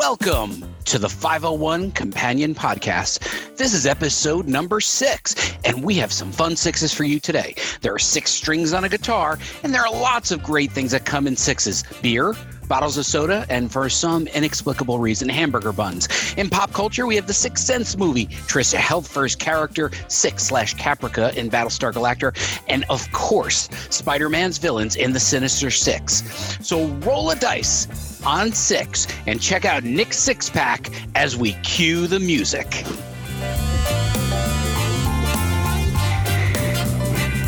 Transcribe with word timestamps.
Welcome 0.00 0.64
to 0.86 0.98
the 0.98 1.10
501 1.10 1.92
Companion 1.92 2.54
Podcast. 2.54 3.18
This 3.58 3.74
is 3.74 3.84
episode 3.84 4.48
number 4.48 4.80
six, 4.80 5.54
and 5.62 5.84
we 5.84 5.96
have 5.96 6.10
some 6.10 6.32
fun 6.32 6.56
sixes 6.56 6.90
for 6.90 7.04
you 7.04 7.20
today. 7.20 7.54
There 7.82 7.92
are 7.92 7.98
six 7.98 8.30
strings 8.30 8.72
on 8.72 8.84
a 8.84 8.88
guitar, 8.88 9.38
and 9.62 9.74
there 9.74 9.82
are 9.82 9.92
lots 9.92 10.30
of 10.30 10.42
great 10.42 10.72
things 10.72 10.92
that 10.92 11.04
come 11.04 11.26
in 11.26 11.36
sixes 11.36 11.84
beer, 12.00 12.34
bottles 12.70 12.96
of 12.96 13.04
soda, 13.04 13.44
and 13.50 13.70
for 13.70 13.88
some 13.90 14.28
inexplicable 14.28 15.00
reason, 15.00 15.28
hamburger 15.28 15.72
buns. 15.72 16.08
In 16.36 16.48
pop 16.48 16.72
culture, 16.72 17.04
we 17.04 17.16
have 17.16 17.26
the 17.26 17.34
Sixth 17.34 17.66
Sense 17.66 17.98
movie, 17.98 18.26
Trish 18.46 18.72
Helfer's 18.72 19.34
character, 19.34 19.90
Six 20.06 20.44
slash 20.44 20.76
Caprica 20.76 21.34
in 21.34 21.50
Battlestar 21.50 21.92
Galactica, 21.92 22.62
and 22.68 22.84
of 22.88 23.10
course, 23.10 23.68
Spider 23.90 24.28
Man's 24.28 24.56
villains 24.58 24.94
in 24.94 25.12
the 25.12 25.20
Sinister 25.20 25.68
Six. 25.70 26.22
So 26.62 26.86
roll 27.04 27.30
a 27.30 27.36
dice 27.36 28.22
on 28.24 28.52
six 28.52 29.08
and 29.26 29.40
check 29.40 29.64
out 29.64 29.82
Nick 29.82 30.10
Sixpack 30.10 30.94
as 31.16 31.36
we 31.36 31.54
cue 31.62 32.06
the 32.06 32.20
music. 32.20 32.84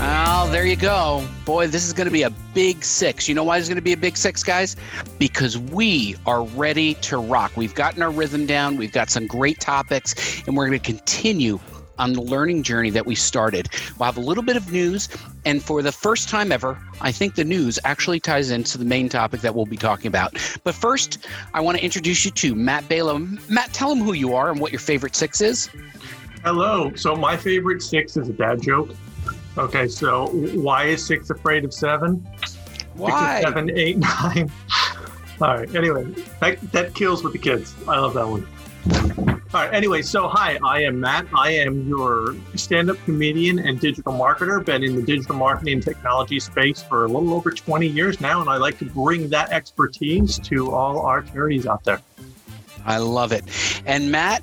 Well, 0.03 0.49
there 0.49 0.67
you 0.67 0.75
go. 0.75 1.25
Boy, 1.45 1.69
this 1.69 1.87
is 1.87 1.93
going 1.93 2.09
to 2.09 2.13
be 2.13 2.25
a 2.25 2.31
big 2.55 2.83
six. 2.83 3.29
You 3.29 3.37
know 3.37 3.45
why 3.45 3.59
it's 3.59 3.69
going 3.69 3.77
to 3.77 3.81
be 3.81 3.93
a 3.93 3.97
big 3.97 4.17
six, 4.17 4.43
guys? 4.43 4.75
Because 5.21 5.57
we 5.57 6.17
are 6.27 6.43
ready 6.43 6.95
to 6.95 7.19
rock. 7.19 7.53
We've 7.57 7.73
gotten 7.73 8.03
our 8.03 8.11
rhythm 8.11 8.45
down, 8.45 8.77
we've 8.77 8.91
got 8.91 9.11
some 9.11 9.29
great 9.29 9.61
topics, 9.61 10.43
and 10.45 10.57
we're 10.57 10.67
going 10.67 10.81
to 10.81 10.85
continue 10.85 11.61
on 12.01 12.15
the 12.15 12.21
learning 12.21 12.65
journey 12.65 12.91
that 12.91 13.07
we 13.07 13.15
started. 13.15 13.69
We'll 13.97 14.07
have 14.07 14.17
a 14.17 14.21
little 14.21 14.43
bit 14.43 14.57
of 14.57 14.73
news, 14.73 15.09
and 15.45 15.63
for 15.63 15.83
the 15.83 15.93
first 15.93 16.29
time 16.29 16.51
ever, 16.51 16.77
I 17.01 17.13
think 17.13 17.37
the 17.37 17.45
news 17.45 17.79
actually 17.85 18.19
ties 18.19 18.51
into 18.51 18.79
the 18.79 18.85
main 18.85 19.09
topic 19.09 19.41
that 19.43 19.55
we'll 19.55 19.67
be 19.67 19.77
talking 19.77 20.09
about. 20.09 20.37
But 20.65 20.75
first, 20.75 21.29
I 21.55 21.61
want 21.61 21.79
to 21.79 21.85
introduce 21.85 22.25
you 22.25 22.33
to 22.33 22.57
Matt 22.57 22.89
Balaam. 22.89 23.39
Matt, 23.49 23.73
tell 23.73 23.93
him 23.93 24.01
who 24.01 24.15
you 24.15 24.35
are 24.35 24.51
and 24.51 24.59
what 24.59 24.73
your 24.73 24.81
favorite 24.81 25.15
six 25.15 25.41
is. 25.41 25.71
Hello. 26.43 26.93
So 26.97 27.15
my 27.15 27.37
favorite 27.37 27.83
six 27.83 28.17
is 28.17 28.29
a 28.29 28.33
dad 28.33 28.61
joke. 28.63 28.91
Okay, 29.59 29.87
so 29.87 30.29
why 30.29 30.85
is 30.85 31.05
six 31.05 31.31
afraid 31.31 31.65
of 31.65 31.75
seven? 31.75 32.27
Why? 32.95 33.41
Six, 33.41 33.49
seven, 33.49 33.71
eight, 33.71 33.99
nine. 34.23 34.51
All 35.41 35.57
right. 35.57 35.75
Anyway, 35.75 36.05
that, 36.41 36.61
that 36.73 36.95
kills 36.95 37.23
with 37.25 37.33
the 37.33 37.39
kids. 37.39 37.75
I 37.89 37.99
love 37.99 38.15
that 38.15 38.27
one. 38.27 38.47
All 39.55 39.61
right. 39.61 39.75
Anyway, 39.75 40.01
so 40.01 40.29
hi, 40.29 40.59
I 40.65 40.83
am 40.83 41.01
Matt. 41.01 41.27
I 41.35 41.51
am 41.51 41.87
your 41.87 42.35
stand-up 42.55 42.97
comedian 43.05 43.59
and 43.59 43.79
digital 43.79 44.13
marketer. 44.13 44.65
Been 44.65 44.83
in 44.83 44.97
the 44.97 45.03
digital 45.03 45.37
marketing 45.37 45.75
and 45.75 45.83
technology 45.83 46.41
space 46.41 46.83
for 46.83 47.05
a 47.05 47.09
little 47.09 47.35
over 47.35 47.51
20 47.51 47.87
years 47.87 48.21
now, 48.21 48.41
and 48.41 48.49
I 48.49 48.57
like 48.57 48.79
to 48.79 48.87
bring 48.87 49.29
that 49.29 49.51
expertise 49.51 50.39
to 50.39 50.73
all 50.73 51.01
our 51.01 51.23
charities 51.23 51.67
out 51.67 51.85
there. 51.85 52.01
I 52.85 52.99
love 52.99 53.33
it. 53.33 53.45
And 53.87 54.11
Matt, 54.11 54.43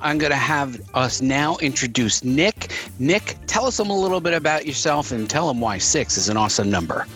I'm 0.00 0.18
going 0.18 0.30
to 0.32 0.36
have 0.36 0.80
us 0.94 1.20
now 1.20 1.56
introduce 1.58 2.22
Nick. 2.24 2.72
Nick, 2.98 3.36
tell 3.46 3.66
us 3.66 3.78
a 3.78 3.82
little 3.82 4.20
bit 4.20 4.34
about 4.34 4.66
yourself 4.66 5.12
and 5.12 5.28
tell 5.28 5.48
them 5.48 5.60
why 5.60 5.78
six 5.78 6.16
is 6.16 6.28
an 6.28 6.36
awesome 6.36 6.70
number. 6.70 7.06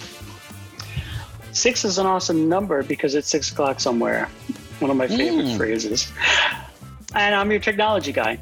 Six 1.52 1.84
is 1.84 1.98
an 1.98 2.06
awesome 2.06 2.48
number 2.48 2.82
because 2.82 3.14
it's 3.14 3.28
six 3.28 3.50
o'clock 3.50 3.80
somewhere. 3.80 4.28
One 4.80 4.90
of 4.90 4.96
my 4.96 5.08
favorite 5.08 5.46
Mm. 5.46 5.56
phrases. 5.56 6.12
And 7.14 7.34
I'm 7.34 7.50
your 7.50 7.60
technology 7.60 8.12
guy. 8.12 8.38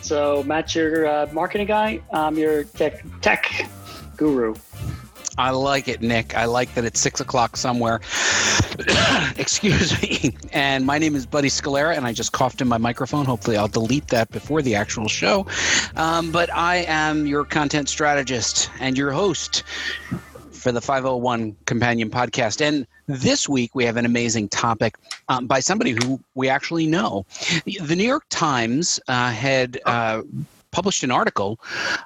So 0.00 0.42
Matt's 0.44 0.74
your 0.74 1.06
uh, 1.06 1.26
marketing 1.32 1.66
guy. 1.66 2.00
I'm 2.12 2.38
your 2.38 2.64
tech 2.64 3.04
tech 3.20 3.68
guru. 4.16 4.54
I 5.40 5.50
like 5.50 5.88
it, 5.88 6.02
Nick. 6.02 6.36
I 6.36 6.44
like 6.44 6.74
that 6.74 6.84
it's 6.84 7.00
six 7.00 7.18
o'clock 7.18 7.56
somewhere. 7.56 8.02
Excuse 9.38 10.00
me. 10.02 10.36
And 10.52 10.84
my 10.84 10.98
name 10.98 11.16
is 11.16 11.24
Buddy 11.24 11.48
Scalera, 11.48 11.96
and 11.96 12.06
I 12.06 12.12
just 12.12 12.32
coughed 12.32 12.60
in 12.60 12.68
my 12.68 12.76
microphone. 12.76 13.24
Hopefully, 13.24 13.56
I'll 13.56 13.66
delete 13.66 14.08
that 14.08 14.30
before 14.30 14.60
the 14.60 14.74
actual 14.74 15.08
show. 15.08 15.46
Um, 15.96 16.30
but 16.30 16.52
I 16.52 16.84
am 16.86 17.26
your 17.26 17.46
content 17.46 17.88
strategist 17.88 18.68
and 18.80 18.98
your 18.98 19.12
host 19.12 19.62
for 20.52 20.72
the 20.72 20.80
501 20.82 21.56
Companion 21.64 22.10
Podcast. 22.10 22.60
And 22.60 22.86
this 23.06 23.48
week, 23.48 23.74
we 23.74 23.86
have 23.86 23.96
an 23.96 24.04
amazing 24.04 24.50
topic 24.50 24.98
um, 25.30 25.46
by 25.46 25.60
somebody 25.60 25.92
who 25.92 26.20
we 26.34 26.50
actually 26.50 26.86
know. 26.86 27.24
The 27.64 27.96
New 27.96 28.06
York 28.06 28.26
Times 28.28 29.00
uh, 29.08 29.30
had. 29.30 29.80
Uh, 29.86 30.20
published 30.72 31.02
an 31.02 31.10
article 31.10 31.60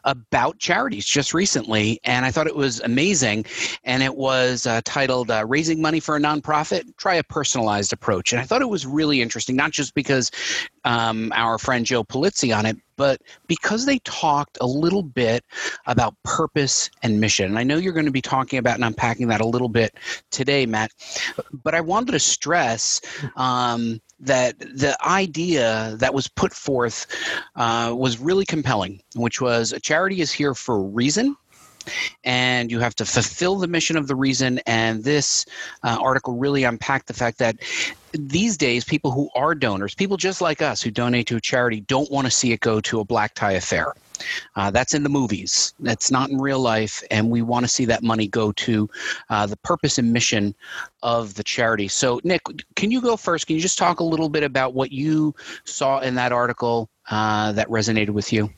about 0.04 0.58
charities 0.58 1.06
just 1.06 1.34
recently, 1.34 2.00
and 2.04 2.25
I 2.25 2.30
thought 2.30 2.47
it 2.47 2.56
was 2.56 2.80
amazing. 2.80 3.47
And 3.84 4.02
it 4.02 4.16
was 4.16 4.66
uh, 4.66 4.80
titled 4.84 5.30
uh, 5.30 5.44
Raising 5.47 5.80
Money 5.80 6.00
for 6.00 6.16
a 6.16 6.20
Nonprofit 6.20 6.97
Try 6.97 7.14
a 7.16 7.25
Personalized 7.25 7.92
Approach. 7.92 8.32
And 8.32 8.41
I 8.41 8.44
thought 8.44 8.62
it 8.62 8.69
was 8.69 8.86
really 8.86 9.20
interesting, 9.22 9.56
not 9.56 9.70
just 9.70 9.94
because 9.94 10.30
um, 10.84 11.32
our 11.34 11.58
friend 11.58 11.86
Joe 11.86 12.04
Pulizzi 12.04 12.56
on 12.56 12.66
it, 12.66 12.76
but 12.97 13.20
because 13.47 13.86
they 13.86 13.98
talked 14.00 14.58
a 14.60 14.66
little 14.66 15.02
bit 15.02 15.44
about 15.86 16.14
purpose 16.22 16.91
and 17.02 17.20
mission. 17.20 17.46
And 17.46 17.58
I 17.58 17.64
know 17.64 17.76
you're 17.76 17.92
going 17.92 18.06
to 18.06 18.12
be 18.12 18.22
talking 18.22 18.58
about 18.58 18.76
and 18.76 18.84
unpacking 18.84 19.28
that 19.28 19.41
a 19.41 19.46
little 19.46 19.69
bit 19.69 19.96
today, 20.31 20.66
Matt. 20.66 20.92
But 21.52 21.75
I 21.75 21.81
wanted 21.81 22.12
to 22.12 22.20
stress 22.20 23.00
um, 23.36 24.00
that 24.20 24.58
the 24.58 24.97
idea 25.06 25.97
that 25.98 26.14
was 26.14 26.28
put 26.28 26.52
forth 26.52 27.06
uh, 27.56 27.94
was 27.97 28.19
really 28.19 28.44
compelling, 28.44 29.02
which 29.14 29.41
was 29.41 29.72
a 29.72 29.80
charity 29.80 30.20
is 30.20 30.32
here 30.32 30.54
for 30.54 30.76
a 30.76 30.82
reason. 30.82 31.36
And 32.25 32.70
you 32.70 32.80
have 32.80 32.94
to 32.94 33.04
fulfill 33.04 33.56
the 33.56 33.66
mission 33.66 33.98
of 33.98 34.06
the 34.06 34.16
reason. 34.16 34.58
And 34.66 35.04
this 35.04 35.44
uh, 35.82 35.98
article 36.00 36.34
really 36.38 36.64
unpacked 36.64 37.08
the 37.08 37.12
fact 37.12 37.38
that 37.38 37.56
these 38.12 38.56
days, 38.56 38.84
people 38.84 39.10
who 39.10 39.28
are 39.36 39.54
donors, 39.54 39.94
people 39.94 40.16
just 40.16 40.41
like 40.41 40.62
us 40.62 40.81
who 40.81 40.91
donate 40.91 41.26
to 41.26 41.36
a 41.36 41.41
charity, 41.41 41.82
don't 41.82 42.10
want 42.10 42.26
to 42.26 42.31
see 42.31 42.52
it 42.52 42.60
go 42.60 42.81
to 42.81 43.00
a 43.00 43.04
black 43.04 43.34
tie 43.34 43.52
affair. 43.52 43.94
Uh, 44.56 44.70
that's 44.70 44.94
in 44.94 45.02
the 45.02 45.08
movies. 45.08 45.75
That's 45.80 46.10
not 46.10 46.30
in 46.30 46.38
real 46.38 46.60
life, 46.60 47.02
and 47.10 47.30
we 47.30 47.42
want 47.42 47.64
to 47.64 47.69
see 47.69 47.84
that 47.86 48.02
money 48.02 48.28
go 48.28 48.52
to 48.52 48.88
uh, 49.30 49.47
the 49.47 49.56
purpose 49.56 49.98
and 49.98 50.12
mission 50.12 50.54
of 51.02 51.34
the 51.34 51.42
charity. 51.42 51.88
So, 51.88 52.20
Nick, 52.25 52.42
can 52.76 52.91
you 52.91 53.00
go 53.00 53.16
first? 53.16 53.47
Can 53.47 53.56
you 53.56 53.62
just 53.62 53.78
talk 53.78 54.00
a 54.00 54.04
little 54.04 54.28
bit 54.28 54.42
about 54.42 54.75
what 54.75 54.92
you 54.92 55.34
saw 55.64 56.00
in 56.00 56.14
that 56.14 56.32
article 56.32 56.88
uh, 57.10 57.52
that 57.52 57.69
resonated 57.69 58.10
with 58.10 58.32
you? 58.32 58.50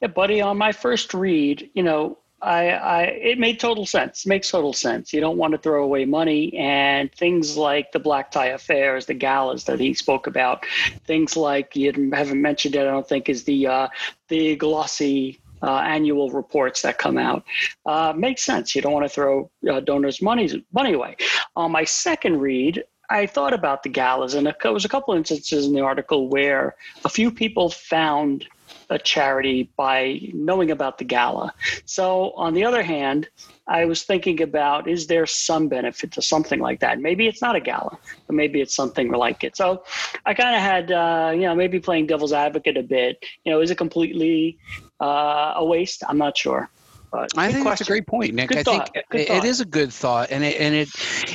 Yeah, 0.00 0.08
buddy. 0.08 0.40
On 0.40 0.58
my 0.58 0.72
first 0.72 1.14
read, 1.14 1.70
you 1.74 1.82
know, 1.82 2.18
I, 2.42 2.70
I 2.70 3.02
it 3.02 3.38
made 3.38 3.60
total 3.60 3.86
sense. 3.86 4.26
Makes 4.26 4.50
total 4.50 4.72
sense. 4.72 5.12
You 5.12 5.20
don't 5.20 5.36
want 5.36 5.52
to 5.52 5.58
throw 5.58 5.84
away 5.84 6.04
money, 6.04 6.56
and 6.58 7.10
things 7.12 7.56
like 7.56 7.92
the 7.92 8.00
black 8.00 8.32
tie 8.32 8.46
affairs, 8.46 9.06
the 9.06 9.14
galas 9.14 9.64
that 9.64 9.78
he 9.78 9.94
spoke 9.94 10.26
about, 10.26 10.66
things 11.06 11.36
like 11.36 11.76
you 11.76 11.92
haven't 12.12 12.42
mentioned 12.42 12.74
it. 12.74 12.80
I 12.80 12.90
don't 12.90 13.08
think 13.08 13.28
is 13.28 13.44
the 13.44 13.66
uh, 13.66 13.88
the 14.28 14.56
glossy. 14.56 15.38
Uh, 15.64 15.78
annual 15.78 16.28
reports 16.32 16.82
that 16.82 16.98
come 16.98 17.16
out 17.16 17.44
uh, 17.86 18.12
makes 18.16 18.42
sense. 18.42 18.74
You 18.74 18.82
don't 18.82 18.92
want 18.92 19.04
to 19.04 19.08
throw 19.08 19.48
uh, 19.70 19.78
donors' 19.78 20.20
money 20.20 20.50
money 20.72 20.92
away. 20.92 21.14
On 21.54 21.70
my 21.70 21.84
second 21.84 22.40
read, 22.40 22.82
I 23.10 23.26
thought 23.26 23.52
about 23.52 23.84
the 23.84 23.88
galas, 23.88 24.34
and 24.34 24.44
there 24.44 24.72
was 24.72 24.84
a 24.84 24.88
couple 24.88 25.14
instances 25.14 25.66
in 25.66 25.72
the 25.72 25.82
article 25.82 26.28
where 26.28 26.74
a 27.04 27.08
few 27.08 27.30
people 27.30 27.70
found 27.70 28.44
a 28.92 28.98
charity 28.98 29.70
by 29.76 30.20
knowing 30.32 30.70
about 30.70 30.98
the 30.98 31.04
gala. 31.04 31.52
So, 31.84 32.32
on 32.32 32.54
the 32.54 32.64
other 32.64 32.82
hand, 32.82 33.28
I 33.66 33.84
was 33.84 34.02
thinking 34.02 34.42
about 34.42 34.88
is 34.88 35.06
there 35.06 35.26
some 35.26 35.68
benefit 35.68 36.12
to 36.12 36.22
something 36.22 36.60
like 36.60 36.80
that? 36.80 37.00
Maybe 37.00 37.26
it's 37.26 37.42
not 37.42 37.56
a 37.56 37.60
gala, 37.60 37.98
but 38.26 38.36
maybe 38.36 38.60
it's 38.60 38.74
something 38.74 39.10
like 39.10 39.44
it. 39.44 39.56
So, 39.56 39.84
I 40.26 40.34
kind 40.34 40.54
of 40.54 40.62
had, 40.62 40.92
uh, 40.92 41.32
you 41.34 41.42
know, 41.42 41.54
maybe 41.54 41.80
playing 41.80 42.06
devil's 42.06 42.32
advocate 42.32 42.76
a 42.76 42.82
bit. 42.82 43.24
You 43.44 43.52
know, 43.52 43.60
is 43.60 43.70
it 43.70 43.78
completely 43.78 44.58
uh, 45.00 45.54
a 45.56 45.64
waste? 45.64 46.02
I'm 46.08 46.18
not 46.18 46.36
sure. 46.36 46.70
But 47.12 47.36
I 47.36 47.48
good 47.48 47.54
think 47.54 47.66
that's 47.66 47.82
a 47.82 47.84
great 47.84 48.06
point, 48.06 48.34
Nick. 48.34 48.48
Good 48.48 48.58
I 48.58 48.62
thought. 48.62 48.90
think 48.94 49.04
it- 49.12 49.30
it 49.30 49.44
is 49.44 49.60
a 49.60 49.66
good 49.66 49.92
thought, 49.92 50.30
and 50.30 50.42
it 50.42 50.58
and 50.58 50.74
it 50.74 50.88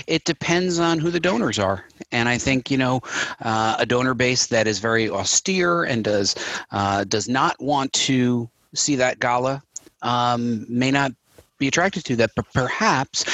it 0.08 0.24
depends 0.24 0.80
on 0.80 0.98
who 1.00 1.12
the 1.12 1.20
donors 1.20 1.60
are. 1.60 1.86
And 2.12 2.28
I 2.28 2.38
think 2.40 2.72
you 2.72 2.78
know 2.78 3.02
uh, 3.42 3.76
a 3.78 3.86
donor 3.86 4.16
base 4.16 4.48
that 4.48 4.66
is 4.68 4.80
very 4.80 5.08
austere 5.10 5.84
and 5.84 6.04
does 6.04 6.36
uh, 6.72 7.04
does 7.04 7.30
not 7.30 7.56
want 7.62 7.94
to 7.94 8.50
see 8.74 8.96
that 8.98 9.20
gala 9.20 9.62
um, 10.02 10.66
may 10.68 10.90
not 10.92 11.12
be 11.60 11.68
attracted 11.68 12.06
to 12.06 12.16
that, 12.18 12.32
but 12.36 12.46
perhaps 12.54 13.26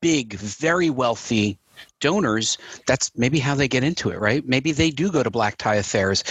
big, 0.00 0.34
very 0.34 0.90
wealthy 0.90 1.58
donors 2.02 2.58
that's 2.86 3.10
maybe 3.16 3.38
how 3.38 3.54
they 3.54 3.66
get 3.66 3.82
into 3.82 4.10
it 4.10 4.18
right? 4.20 4.46
Maybe 4.46 4.72
they 4.72 4.90
do 4.90 5.10
go 5.10 5.22
to 5.22 5.30
black 5.30 5.56
tie 5.56 5.76
affairs. 5.76 6.22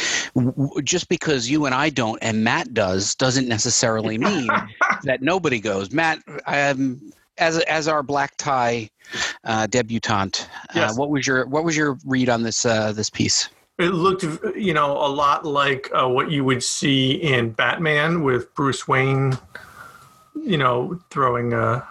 Just 0.84 1.10
because 1.10 1.50
you 1.50 1.66
and 1.66 1.74
i 1.74 1.90
don't 1.90 2.20
and 2.22 2.44
matt 2.44 2.74
does 2.76 3.16
doesn't 3.16 3.48
necessarily 3.48 4.18
mean 4.20 4.48
that 5.04 5.24
nobody 5.24 5.60
goes. 5.60 5.92
Matt 5.92 6.20
um, 6.46 7.02
as 7.40 7.58
as 7.62 7.88
our 7.88 8.04
black 8.04 8.38
tie 8.38 8.90
uh, 9.46 9.66
debutante 9.68 10.48
uh, 10.70 10.74
Yes. 10.76 10.98
what 10.98 11.10
was 11.10 11.26
your 11.26 11.48
what 11.48 11.64
was 11.64 11.76
your 11.76 11.98
read 12.06 12.30
on 12.30 12.44
this 12.44 12.66
uh, 12.66 12.92
this 12.92 13.10
piece? 13.10 13.50
It 13.80 13.94
looked, 13.96 14.24
you 14.56 14.74
know, 14.76 14.92
a 14.92 15.10
lot 15.10 15.44
like 15.44 15.90
uh, 15.94 16.08
what 16.08 16.30
you 16.30 16.44
would 16.44 16.62
see 16.62 17.14
in 17.14 17.52
Batman 17.52 18.22
with 18.22 18.54
Bruce 18.54 18.88
Wayne, 18.88 19.40
you 20.36 20.58
know, 20.58 21.00
throwing 21.10 21.54
uh, 21.54 21.84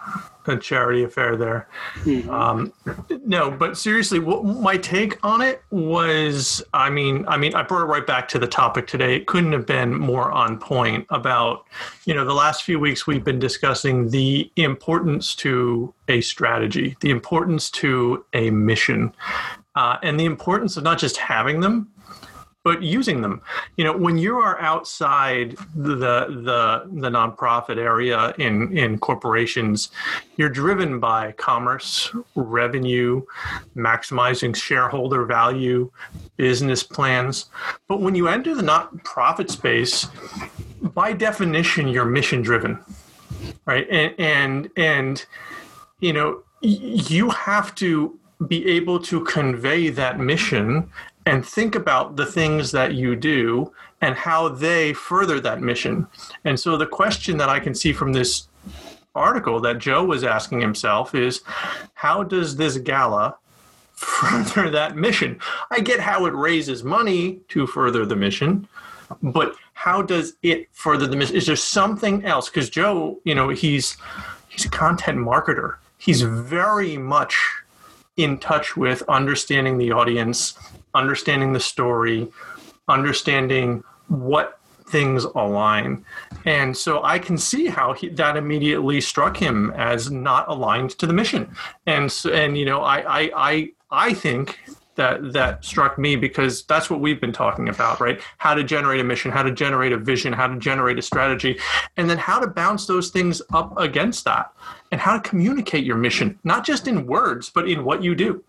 a 0.47 0.57
charity 0.57 1.03
affair 1.03 1.35
there. 1.35 1.67
Mhm. 2.03 2.29
Um, 2.29 2.73
no, 3.25 3.51
but 3.51 3.77
seriously, 3.77 4.19
what 4.19 4.43
my 4.43 4.77
take 4.77 5.17
on 5.23 5.41
it 5.41 5.63
was, 5.69 6.63
I 6.73 6.89
mean, 6.89 7.25
I 7.27 7.37
mean, 7.37 7.53
I 7.55 7.63
brought 7.63 7.83
it 7.83 7.85
right 7.85 8.05
back 8.05 8.27
to 8.29 8.39
the 8.39 8.47
topic 8.47 8.87
today. 8.87 9.15
It 9.15 9.27
couldn't 9.27 9.51
have 9.51 9.65
been 9.65 9.93
more 9.93 10.31
on 10.31 10.57
point 10.57 11.05
about, 11.09 11.65
you 12.05 12.13
know, 12.13 12.25
the 12.25 12.33
last 12.33 12.63
few 12.63 12.79
weeks 12.79 13.05
we've 13.05 13.23
been 13.23 13.39
discussing 13.39 14.09
the 14.09 14.51
importance 14.55 15.35
to 15.35 15.93
a 16.07 16.21
strategy, 16.21 16.97
the 17.01 17.11
importance 17.11 17.69
to 17.71 18.25
a 18.33 18.49
mission, 18.49 19.13
uh, 19.75 19.97
and 20.03 20.19
the 20.19 20.25
importance 20.25 20.77
of 20.77 20.83
not 20.83 20.97
just 20.97 21.17
having 21.17 21.61
them, 21.61 21.87
but 22.63 22.83
using 22.83 23.21
them. 23.21 23.41
You 23.77 23.85
know, 23.85 23.97
when 23.97 24.17
you 24.17 24.37
are 24.37 24.59
outside 24.61 25.57
the 25.75 25.95
the 25.95 26.89
the 26.93 27.09
nonprofit 27.09 27.77
area 27.77 28.33
in 28.37 28.77
in 28.77 28.99
corporations, 28.99 29.89
you're 30.37 30.49
driven 30.49 30.99
by 30.99 31.31
commerce, 31.33 32.11
revenue, 32.35 33.23
maximizing 33.75 34.55
shareholder 34.55 35.25
value, 35.25 35.91
business 36.37 36.83
plans. 36.83 37.45
But 37.87 38.01
when 38.01 38.15
you 38.15 38.27
enter 38.27 38.53
the 38.55 38.63
nonprofit 38.63 39.49
space, 39.49 40.07
by 40.81 41.13
definition, 41.13 41.87
you're 41.87 42.05
mission 42.05 42.41
driven, 42.41 42.79
right? 43.65 43.87
And 43.89 44.13
and 44.19 44.69
and 44.77 45.25
you 45.99 46.13
know, 46.13 46.43
you 46.61 47.29
have 47.29 47.73
to 47.75 48.19
be 48.47 48.67
able 48.67 48.99
to 48.99 49.23
convey 49.23 49.89
that 49.89 50.19
mission 50.19 50.89
and 51.31 51.45
think 51.45 51.75
about 51.75 52.17
the 52.17 52.25
things 52.25 52.71
that 52.71 52.93
you 52.93 53.15
do 53.15 53.71
and 54.01 54.15
how 54.15 54.49
they 54.49 54.91
further 54.91 55.39
that 55.39 55.61
mission. 55.61 56.05
And 56.43 56.59
so 56.59 56.75
the 56.75 56.85
question 56.85 57.37
that 57.37 57.47
I 57.47 57.57
can 57.57 57.73
see 57.73 57.93
from 57.93 58.11
this 58.11 58.49
article 59.15 59.61
that 59.61 59.77
Joe 59.77 60.03
was 60.03 60.25
asking 60.25 60.59
himself 60.59 61.15
is 61.15 61.41
how 61.93 62.23
does 62.23 62.57
this 62.57 62.77
gala 62.77 63.37
further 63.93 64.69
that 64.71 64.97
mission? 64.97 65.39
I 65.71 65.79
get 65.79 66.01
how 66.01 66.25
it 66.25 66.33
raises 66.33 66.83
money 66.83 67.39
to 67.47 67.65
further 67.65 68.05
the 68.05 68.17
mission, 68.17 68.67
but 69.23 69.55
how 69.71 70.01
does 70.01 70.33
it 70.43 70.67
further 70.73 71.07
the 71.07 71.15
mission? 71.15 71.37
Is 71.37 71.45
there 71.45 71.55
something 71.55 72.25
else? 72.25 72.49
Because 72.49 72.69
Joe, 72.69 73.21
you 73.23 73.35
know, 73.35 73.47
he's 73.47 73.95
he's 74.49 74.65
a 74.65 74.69
content 74.69 75.17
marketer. 75.17 75.75
He's 75.97 76.23
very 76.23 76.97
much 76.97 77.39
in 78.17 78.37
touch 78.37 78.75
with 78.75 79.01
understanding 79.07 79.77
the 79.77 79.91
audience, 79.91 80.57
understanding 80.93 81.53
the 81.53 81.59
story, 81.59 82.27
understanding 82.87 83.83
what 84.07 84.59
things 84.87 85.23
align. 85.23 86.05
And 86.45 86.75
so 86.75 87.03
I 87.03 87.17
can 87.17 87.37
see 87.37 87.67
how 87.67 87.93
he, 87.93 88.09
that 88.09 88.35
immediately 88.35 88.99
struck 89.01 89.37
him 89.37 89.71
as 89.75 90.11
not 90.11 90.47
aligned 90.49 90.91
to 90.99 91.07
the 91.07 91.13
mission. 91.13 91.55
And 91.85 92.11
so, 92.11 92.31
and 92.31 92.57
you 92.57 92.65
know, 92.65 92.81
I 92.81 93.21
I 93.21 93.31
I, 93.35 93.71
I 93.89 94.13
think 94.13 94.59
that 94.95 95.31
that 95.31 95.63
struck 95.63 95.97
me 95.97 96.17
because 96.17 96.63
that's 96.63 96.89
what 96.89 96.99
we've 96.99 97.21
been 97.21 97.31
talking 97.31 97.69
about, 97.69 98.01
right? 98.01 98.19
How 98.37 98.53
to 98.53 98.63
generate 98.63 98.99
a 98.99 99.03
mission, 99.05 99.31
how 99.31 99.41
to 99.41 99.51
generate 99.51 99.93
a 99.93 99.97
vision, 99.97 100.33
how 100.33 100.47
to 100.47 100.59
generate 100.59 100.99
a 100.99 101.01
strategy, 101.01 101.57
and 101.95 102.09
then 102.09 102.17
how 102.17 102.39
to 102.39 102.47
bounce 102.47 102.85
those 102.87 103.09
things 103.09 103.41
up 103.53 103.77
against 103.79 104.25
that, 104.25 104.51
and 104.91 104.99
how 104.99 105.13
to 105.17 105.21
communicate 105.27 105.85
your 105.85 105.95
mission, 105.95 106.37
not 106.43 106.65
just 106.65 106.87
in 106.87 107.05
words, 107.05 107.49
but 107.49 107.69
in 107.69 107.85
what 107.85 108.03
you 108.03 108.15
do. 108.15 108.43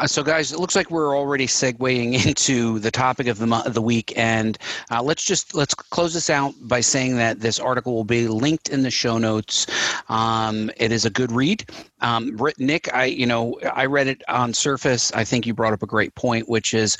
Uh, 0.00 0.08
so, 0.08 0.24
guys, 0.24 0.52
it 0.52 0.58
looks 0.58 0.74
like 0.74 0.90
we're 0.90 1.16
already 1.16 1.46
segueing 1.46 2.26
into 2.26 2.80
the 2.80 2.90
topic 2.90 3.28
of 3.28 3.38
the 3.38 3.62
of 3.64 3.74
the 3.74 3.82
week, 3.82 4.12
and 4.16 4.58
uh, 4.90 5.00
let's 5.00 5.24
just 5.24 5.54
let's 5.54 5.74
close 5.74 6.12
this 6.14 6.28
out 6.28 6.52
by 6.62 6.80
saying 6.80 7.16
that 7.16 7.40
this 7.40 7.60
article 7.60 7.94
will 7.94 8.02
be 8.04 8.26
linked 8.26 8.68
in 8.68 8.82
the 8.82 8.90
show 8.90 9.18
notes. 9.18 9.66
Um, 10.08 10.70
it 10.78 10.90
is 10.90 11.04
a 11.04 11.10
good 11.10 11.30
read. 11.30 11.70
Um, 12.00 12.36
Nick, 12.58 12.92
I 12.92 13.04
you 13.04 13.24
know 13.24 13.56
I 13.72 13.86
read 13.86 14.08
it 14.08 14.22
on 14.28 14.52
surface. 14.52 15.12
I 15.12 15.22
think 15.22 15.46
you 15.46 15.54
brought 15.54 15.72
up 15.72 15.82
a 15.82 15.86
great 15.86 16.14
point, 16.16 16.48
which 16.48 16.74
is 16.74 16.96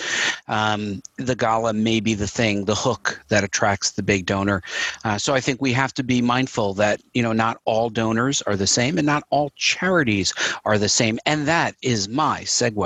um, 0.46 1.02
the 1.16 1.34
gala 1.34 1.72
may 1.72 1.98
be 1.98 2.14
the 2.14 2.28
thing, 2.28 2.64
the 2.64 2.76
hook 2.76 3.20
that 3.28 3.42
attracts 3.42 3.92
the 3.92 4.02
big 4.04 4.24
donor. 4.24 4.62
Uh, 5.04 5.18
so 5.18 5.34
I 5.34 5.40
think 5.40 5.60
we 5.60 5.72
have 5.72 5.92
to 5.94 6.04
be 6.04 6.22
mindful 6.22 6.74
that 6.74 7.02
you 7.12 7.24
know 7.24 7.32
not 7.32 7.60
all 7.64 7.90
donors 7.90 8.40
are 8.42 8.56
the 8.56 8.68
same, 8.68 8.98
and 8.98 9.06
not 9.06 9.24
all 9.30 9.50
charities 9.56 10.32
are 10.64 10.78
the 10.78 10.88
same, 10.88 11.18
and 11.26 11.48
that 11.48 11.74
is 11.82 12.08
my 12.08 12.42
segue 12.42 12.83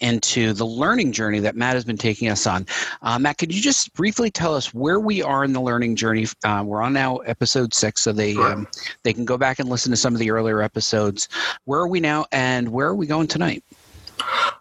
into 0.00 0.52
the 0.52 0.66
learning 0.66 1.12
journey 1.12 1.38
that 1.40 1.56
Matt 1.56 1.74
has 1.74 1.84
been 1.84 1.96
taking 1.96 2.28
us 2.28 2.46
on. 2.46 2.66
Uh, 3.02 3.18
Matt, 3.18 3.38
could 3.38 3.54
you 3.54 3.60
just 3.62 3.92
briefly 3.94 4.30
tell 4.30 4.54
us 4.54 4.74
where 4.74 5.00
we 5.00 5.22
are 5.22 5.44
in 5.44 5.52
the 5.52 5.60
learning 5.60 5.96
journey? 5.96 6.26
Uh, 6.44 6.62
we're 6.66 6.82
on 6.82 6.92
now 6.92 7.16
episode 7.18 7.72
six, 7.72 8.02
so 8.02 8.12
they 8.12 8.34
Sure. 8.34 8.52
um, 8.52 8.68
they 9.04 9.12
can 9.12 9.24
go 9.24 9.38
back 9.38 9.58
and 9.58 9.68
listen 9.68 9.90
to 9.90 9.96
some 9.96 10.12
of 10.14 10.18
the 10.20 10.30
earlier 10.30 10.60
episodes. 10.62 11.28
Where 11.64 11.80
are 11.80 11.88
we 11.88 12.00
now, 12.00 12.26
and 12.32 12.68
where 12.68 12.86
are 12.86 12.94
we 12.94 13.06
going 13.06 13.26
tonight? 13.26 13.64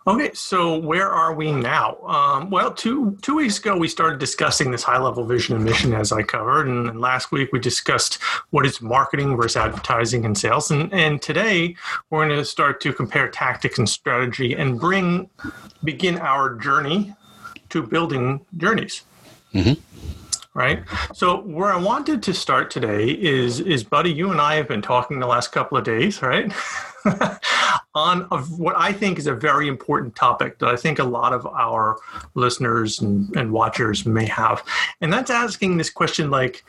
Okay, 0.08 0.32
so 0.34 0.78
where 0.78 1.10
are 1.10 1.34
we 1.34 1.52
now? 1.52 1.98
Um, 2.04 2.52
well, 2.52 2.72
two 2.72 3.18
two 3.24 3.36
weeks 3.36 3.58
ago 3.58 3.76
we 3.76 3.88
started 3.88 4.20
discussing 4.20 4.70
this 4.70 4.84
high 4.84 5.00
level 5.00 5.26
vision 5.26 5.56
and 5.56 5.66
mission 5.66 5.94
as 5.94 6.12
I 6.12 6.22
covered, 6.22 6.68
and 6.68 6.88
then 6.88 7.00
last 7.00 7.32
week 7.32 7.50
we 7.52 7.60
discussed 7.60 8.16
what 8.52 8.66
is 8.68 8.82
marketing 8.82 9.36
versus 9.36 9.58
advertising 9.58 10.24
and 10.26 10.38
sales, 10.38 10.70
and 10.70 10.94
and 10.94 11.22
today 11.22 11.76
we're 12.10 12.28
going 12.28 12.38
to 12.38 12.46
start 12.46 12.82
to 12.82 12.94
compare 12.94 13.28
tactics 13.30 13.80
and 13.80 13.90
strategy 13.90 14.54
and 14.54 14.80
bring 14.80 15.30
begin 15.84 16.20
our 16.20 16.56
journey 16.56 17.16
to 17.70 17.82
building 17.82 18.46
journeys. 18.58 19.02
Mhm. 19.56 19.80
Right. 20.54 20.84
So 21.14 21.42
where 21.42 21.72
I 21.74 21.78
wanted 21.78 22.22
to 22.24 22.34
start 22.34 22.70
today 22.70 23.10
is 23.10 23.60
is 23.60 23.84
Buddy, 23.84 24.12
you 24.12 24.32
and 24.32 24.40
I 24.40 24.56
have 24.56 24.68
been 24.68 24.82
talking 24.84 25.20
the 25.20 25.28
last 25.28 25.52
couple 25.52 25.78
of 25.78 25.84
days, 25.84 26.22
right? 26.22 26.54
on 27.96 28.28
of 28.30 28.60
what 28.60 28.76
I 28.78 28.92
think 28.92 29.18
is 29.18 29.26
a 29.26 29.34
very 29.34 29.68
important 29.68 30.16
topic 30.16 30.60
that 30.60 30.70
I 30.70 30.76
think 30.76 31.00
a 31.00 31.04
lot 31.04 31.34
of 31.34 31.48
our 31.48 31.98
listeners 32.34 33.00
and, 33.00 33.34
and 33.36 33.52
watchers 33.52 34.06
may 34.06 34.26
have. 34.26 34.62
And 35.02 35.12
that's 35.12 35.32
asking 35.32 35.78
this 35.78 35.90
question 35.90 36.30
like, 36.30 36.66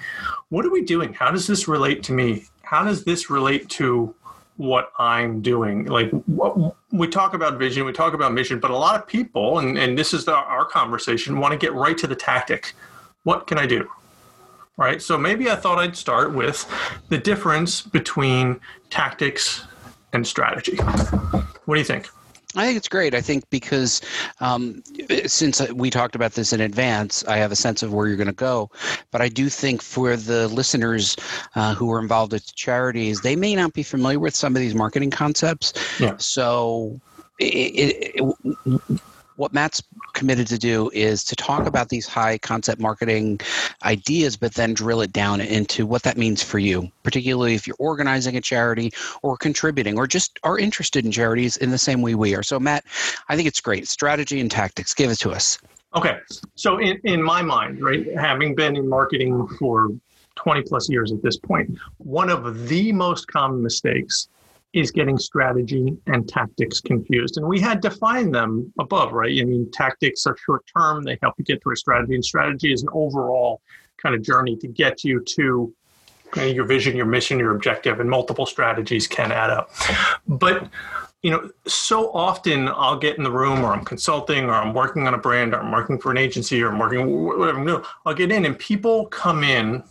what 0.49 0.64
are 0.64 0.70
we 0.70 0.82
doing? 0.82 1.12
How 1.12 1.32
does 1.32 1.46
this 1.46 1.67
relate 1.67 2.05
to 2.05 2.12
me? 2.12 2.44
How 2.62 2.84
does 2.84 3.05
this 3.05 3.28
relate 3.28 3.69
to 3.70 4.14
what 4.56 4.93
I'm 4.99 5.43
doing? 5.43 5.87
Like, 5.87 6.11
what, 6.26 6.76
we 6.93 7.08
talk 7.08 7.34
about 7.34 7.58
vision, 7.58 7.84
we 7.84 7.93
talk 7.93 8.14
about 8.14 8.32
mission, 8.32 8.61
but 8.61 8.70
a 8.70 8.76
lot 8.76 8.94
of 8.94 9.06
people, 9.06 9.58
and, 9.58 9.76
and 9.76 9.99
this 9.99 10.14
is 10.14 10.25
the, 10.25 10.34
our 10.34 10.64
conversation, 10.64 11.40
want 11.40 11.52
to 11.52 11.58
get 11.58 11.75
right 11.75 11.99
to 11.99 12.06
the 12.06 12.17
tactic. 12.17 12.72
What 13.25 13.46
can 13.46 13.58
I 13.58 13.67
do? 13.67 13.88
Right. 14.79 15.00
So 15.00 15.17
maybe 15.17 15.50
I 15.50 15.56
thought 15.56 15.79
I'd 15.79 15.96
start 15.96 16.34
with 16.34 16.70
the 17.08 17.17
difference 17.17 17.81
between 17.81 18.61
tactics 18.90 19.64
and 20.12 20.26
strategy. 20.26 20.76
What 20.76 21.75
do 21.75 21.79
you 21.79 21.85
think? 21.85 22.08
I 22.55 22.64
think 22.64 22.79
it's 22.79 22.88
great. 22.88 23.14
I 23.14 23.20
think 23.20 23.49
because 23.50 24.00
um, 24.41 24.82
since 25.27 25.60
we 25.72 25.91
talked 25.91 26.15
about 26.15 26.32
this 26.32 26.53
in 26.53 26.60
advance, 26.60 27.25
I 27.27 27.36
have 27.36 27.53
a 27.53 27.56
sense 27.56 27.82
of 27.82 27.93
where 27.93 28.06
you're 28.06 28.17
going 28.17 28.29
to 28.29 28.32
go. 28.32 28.70
But 29.10 29.20
I 29.20 29.29
do 29.29 29.51
think 29.51 29.82
for 29.82 30.17
the 30.17 30.48
listeners 30.48 31.17
uh, 31.55 31.75
who 31.75 31.93
are 31.93 32.01
involved 32.01 32.32
with 32.32 32.55
charities, 32.55 33.20
they 33.20 33.36
may 33.36 33.55
not 33.55 33.75
be 33.75 33.82
familiar 33.82 34.19
with 34.19 34.34
some 34.34 34.56
of 34.56 34.60
these 34.60 34.75
marketing 34.75 35.10
concepts. 35.10 35.75
Yeah. 36.01 36.17
So 36.19 36.98
it, 37.39 37.44
it, 37.44 38.13
it, 38.15 39.01
what 39.36 39.52
Matt's 39.52 39.82
committed 40.12 40.46
to 40.48 40.58
do 40.58 40.90
is 40.93 41.24
to 41.24 41.36
talk 41.36 41.66
about 41.66 41.88
these 41.88 42.06
high 42.06 42.38
concept 42.38 42.81
marketing 42.81 43.40
ideas, 43.84 44.36
but 44.36 44.55
then 44.55 44.74
drill 44.74 45.00
it 45.00 45.12
down 45.12 45.40
into 45.40 45.86
what 45.86 46.02
that 46.02 46.16
means 46.16 46.43
for 46.43 46.58
you, 46.58 46.90
particularly 47.02 47.55
if 47.55 47.66
you're 47.66 47.76
organizing 47.78 48.36
a 48.36 48.40
charity 48.40 48.93
or 49.22 49.36
contributing 49.36 49.98
or 49.98 50.06
just 50.06 50.38
are 50.43 50.58
interested 50.58 51.05
in 51.05 51.12
charities 51.12 51.56
in 51.56 51.70
the 51.70 51.78
same 51.78 52.02
way 52.02 52.14
we 52.14 52.34
are. 52.34 52.43
So, 52.43 52.58
Matt, 52.58 52.84
I 53.28 53.36
think 53.36 53.46
it's 53.46 53.60
great. 53.60 53.88
Strategy 53.88 54.40
and 54.40 54.50
tactics, 54.50 54.94
give 54.94 55.10
it 55.10 55.19
to 55.20 55.31
us. 55.31 55.58
Okay. 55.94 56.19
So, 56.55 56.78
in, 56.78 56.98
in 57.05 57.22
my 57.22 57.43
mind, 57.43 57.82
right, 57.82 58.06
having 58.16 58.55
been 58.55 58.76
in 58.76 58.88
marketing 58.88 59.46
for 59.58 59.90
20 60.36 60.62
plus 60.62 60.88
years 60.88 61.12
at 61.12 61.22
this 61.22 61.36
point, 61.36 61.78
one 61.98 62.31
of 62.31 62.69
the 62.69 62.93
most 62.93 63.26
common 63.28 63.62
mistakes 63.62 64.28
is 64.73 64.91
getting 64.91 65.17
strategy 65.19 65.96
and 66.06 66.29
tactics 66.29 66.81
confused. 66.81 67.39
And 67.39 67.46
we 67.46 67.61
had 67.61 67.81
defined 67.81 68.35
them 68.35 68.73
above, 68.79 69.13
right? 69.13 69.31
I 69.41 69.44
mean, 69.44 69.70
tactics 69.73 70.27
are 70.27 70.37
short 70.44 70.65
term, 70.77 71.03
they 71.03 71.19
help 71.23 71.35
you 71.39 71.44
get 71.44 71.63
to 71.63 71.70
a 71.70 71.77
strategy, 71.77 72.15
and 72.15 72.25
strategy 72.25 72.73
is 72.73 72.82
an 72.82 72.89
overall 72.93 73.61
kind 73.96 74.15
of 74.15 74.23
journey 74.23 74.56
to 74.56 74.69
get 74.69 75.05
you 75.05 75.20
to 75.20 75.75
kind 76.31 76.51
of 76.51 76.56
your 76.56 76.67
vision, 76.67 76.96
your 76.96 77.06
mission, 77.06 77.39
your 77.39 77.55
objective, 77.55 78.01
and 78.01 78.11
multiple 78.11 78.46
strategies 78.46 79.06
can 79.06 79.32
add 79.32 79.51
up. 79.51 79.70
But 80.29 80.69
you 81.23 81.31
know, 81.31 81.51
so 81.67 82.13
often 82.13 82.69
I'll 82.69 82.99
get 82.99 83.19
in 83.19 83.25
the 83.25 83.32
room 83.32 83.65
or 83.65 83.73
I'm 83.73 83.85
consulting 83.85 84.44
or 84.44 84.53
I'm 84.53 84.75
working 84.75 85.08
on 85.08 85.15
a 85.15 85.19
brand 85.19 85.55
or 85.55 85.61
I'm 85.61 85.73
working 85.73 85.99
for 85.99 86.13
an 86.13 86.19
agency 86.19 86.63
or 86.63 86.70
I'm 86.70 86.79
working 86.79 87.25
whatever 87.25 87.58
I'm 87.58 87.67
doing. 87.67 87.82
I'll 88.05 88.15
get 88.15 88.31
in 88.31 88.44
and 88.44 88.56
people 88.56 89.06
come 89.06 89.43
in 89.43 89.82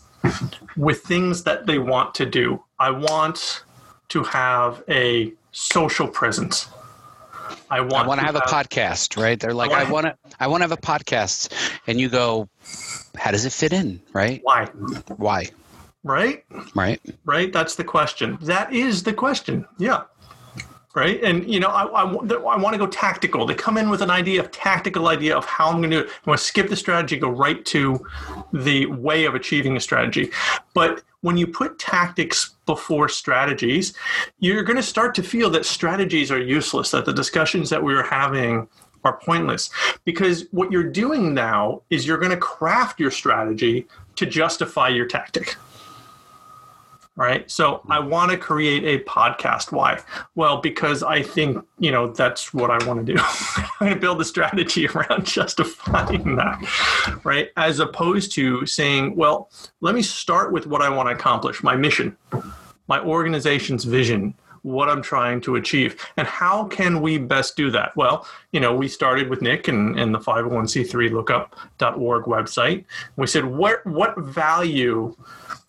with 0.77 1.01
things 1.01 1.43
that 1.43 1.65
they 1.65 1.77
want 1.77 2.15
to 2.15 2.25
do. 2.25 2.63
I 2.79 2.91
want 2.91 3.64
to 4.09 4.23
have 4.23 4.83
a 4.89 5.33
social 5.51 6.07
presence. 6.07 6.67
I 7.69 7.81
want, 7.81 7.93
I 7.93 8.07
want 8.07 8.19
to 8.19 8.25
have, 8.25 8.35
have, 8.35 8.43
a 8.43 8.47
podcast, 8.47 9.21
right? 9.21 9.39
They're 9.39 9.53
like, 9.53 9.71
I 9.71 9.89
want 9.89 10.05
to, 10.05 10.15
I 10.39 10.47
want 10.47 10.61
to 10.61 10.63
have 10.65 10.71
a 10.71 10.77
podcast, 10.77 11.51
and 11.87 11.99
you 11.99 12.09
go, 12.09 12.47
how 13.15 13.31
does 13.31 13.45
it 13.45 13.51
fit 13.51 13.73
in, 13.73 14.01
right? 14.13 14.39
Why? 14.43 14.65
Why? 15.17 15.49
right? 16.05 16.43
Right. 16.75 17.01
Right. 17.25 17.51
That's 17.51 17.75
the 17.75 17.83
question. 17.83 18.37
That 18.41 18.71
is 18.71 19.03
the 19.03 19.13
question. 19.13 19.65
Yeah. 19.77 20.03
Right. 20.95 21.21
And, 21.21 21.45
you 21.53 21.59
know, 21.59 21.67
I, 21.67 21.83
I, 21.83 22.03
I 22.03 22.57
want 22.57 22.73
to 22.73 22.77
go 22.77 22.87
tactical. 22.87 23.45
They 23.45 23.53
come 23.53 23.77
in 23.77 23.89
with 23.89 24.01
an 24.01 24.09
idea 24.09 24.39
of 24.39 24.49
tactical 24.51 25.09
idea 25.09 25.35
of 25.35 25.43
how 25.43 25.67
I'm 25.67 25.79
going 25.81 25.91
to 25.91 25.97
do 25.97 26.03
it. 26.05 26.09
I 26.09 26.29
want 26.29 26.39
to 26.39 26.45
skip 26.45 26.69
the 26.69 26.77
strategy, 26.77 27.17
go 27.17 27.27
right 27.27 27.65
to 27.65 28.07
the 28.53 28.85
way 28.85 29.25
of 29.25 29.35
achieving 29.35 29.75
a 29.75 29.81
strategy. 29.81 30.31
But 30.73 31.03
when 31.19 31.35
you 31.35 31.47
put 31.47 31.79
tactics 31.79 32.55
before 32.65 33.09
strategies, 33.09 33.93
you're 34.39 34.63
going 34.63 34.77
to 34.77 34.83
start 34.83 35.13
to 35.15 35.23
feel 35.23 35.49
that 35.49 35.65
strategies 35.65 36.31
are 36.31 36.41
useless, 36.41 36.91
that 36.91 37.03
the 37.03 37.13
discussions 37.13 37.69
that 37.71 37.83
we 37.83 37.93
were 37.93 38.03
having 38.03 38.65
are 39.03 39.17
pointless. 39.17 39.69
Because 40.05 40.45
what 40.51 40.71
you're 40.71 40.89
doing 40.89 41.33
now 41.33 41.81
is 41.89 42.07
you're 42.07 42.19
going 42.19 42.31
to 42.31 42.37
craft 42.37 43.01
your 43.01 43.11
strategy 43.11 43.85
to 44.15 44.25
justify 44.25 44.87
your 44.87 45.07
tactic 45.07 45.57
right? 47.15 47.49
So 47.49 47.75
mm-hmm. 47.75 47.91
I 47.91 47.99
want 47.99 48.31
to 48.31 48.37
create 48.37 48.83
a 48.83 49.03
podcast. 49.05 49.71
Why? 49.71 49.99
Well, 50.35 50.57
because 50.61 51.03
I 51.03 51.21
think, 51.21 51.63
you 51.79 51.91
know, 51.91 52.11
that's 52.11 52.53
what 52.53 52.71
I 52.71 52.85
want 52.85 53.05
to 53.05 53.13
do. 53.13 53.19
I'm 53.19 53.67
going 53.79 53.93
to 53.93 53.99
build 53.99 54.21
a 54.21 54.25
strategy 54.25 54.87
around 54.95 55.25
justifying 55.25 56.35
that, 56.35 57.19
right? 57.23 57.49
As 57.57 57.79
opposed 57.79 58.33
to 58.33 58.65
saying, 58.65 59.15
well, 59.15 59.49
let 59.81 59.95
me 59.95 60.01
start 60.01 60.51
with 60.51 60.67
what 60.67 60.81
I 60.81 60.89
want 60.89 61.09
to 61.09 61.15
accomplish, 61.15 61.63
my 61.63 61.75
mission, 61.75 62.17
my 62.87 62.99
organization's 62.99 63.83
vision, 63.83 64.35
what 64.65 64.89
I'm 64.89 65.03
trying 65.03 65.41
to 65.41 65.57
achieve. 65.57 66.03
And 66.17 66.27
how 66.27 66.65
can 66.65 66.99
we 66.99 67.19
best 67.19 67.55
do 67.55 67.69
that? 67.69 67.95
Well, 67.95 68.27
you 68.51 68.59
know, 68.59 68.75
we 68.75 68.87
started 68.87 69.29
with 69.29 69.39
Nick 69.43 69.67
and, 69.67 69.97
and 69.99 70.13
the 70.13 70.17
501c3 70.17 71.11
lookup.org 71.11 72.23
website. 72.23 72.83
We 73.15 73.27
said, 73.27 73.45
what, 73.45 73.85
what 73.85 74.17
value 74.17 75.15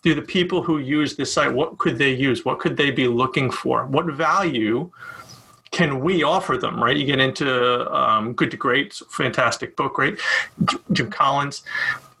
do 0.01 0.15
the 0.15 0.21
people 0.23 0.63
who 0.63 0.79
use 0.79 1.15
this 1.15 1.31
site, 1.31 1.53
what 1.53 1.77
could 1.77 1.99
they 1.99 2.11
use? 2.11 2.43
What 2.43 2.57
could 2.57 2.75
they 2.75 2.89
be 2.89 3.07
looking 3.07 3.51
for? 3.51 3.85
What 3.85 4.07
value 4.07 4.89
can 5.69 5.99
we 5.99 6.23
offer 6.23 6.57
them, 6.57 6.83
right? 6.83 6.97
You 6.97 7.05
get 7.05 7.19
into 7.19 7.93
um, 7.93 8.33
Good 8.33 8.49
to 8.49 8.57
Great, 8.57 8.99
fantastic 9.09 9.75
book, 9.75 9.99
right? 9.99 10.17
Jim 10.91 11.11
Collins. 11.11 11.61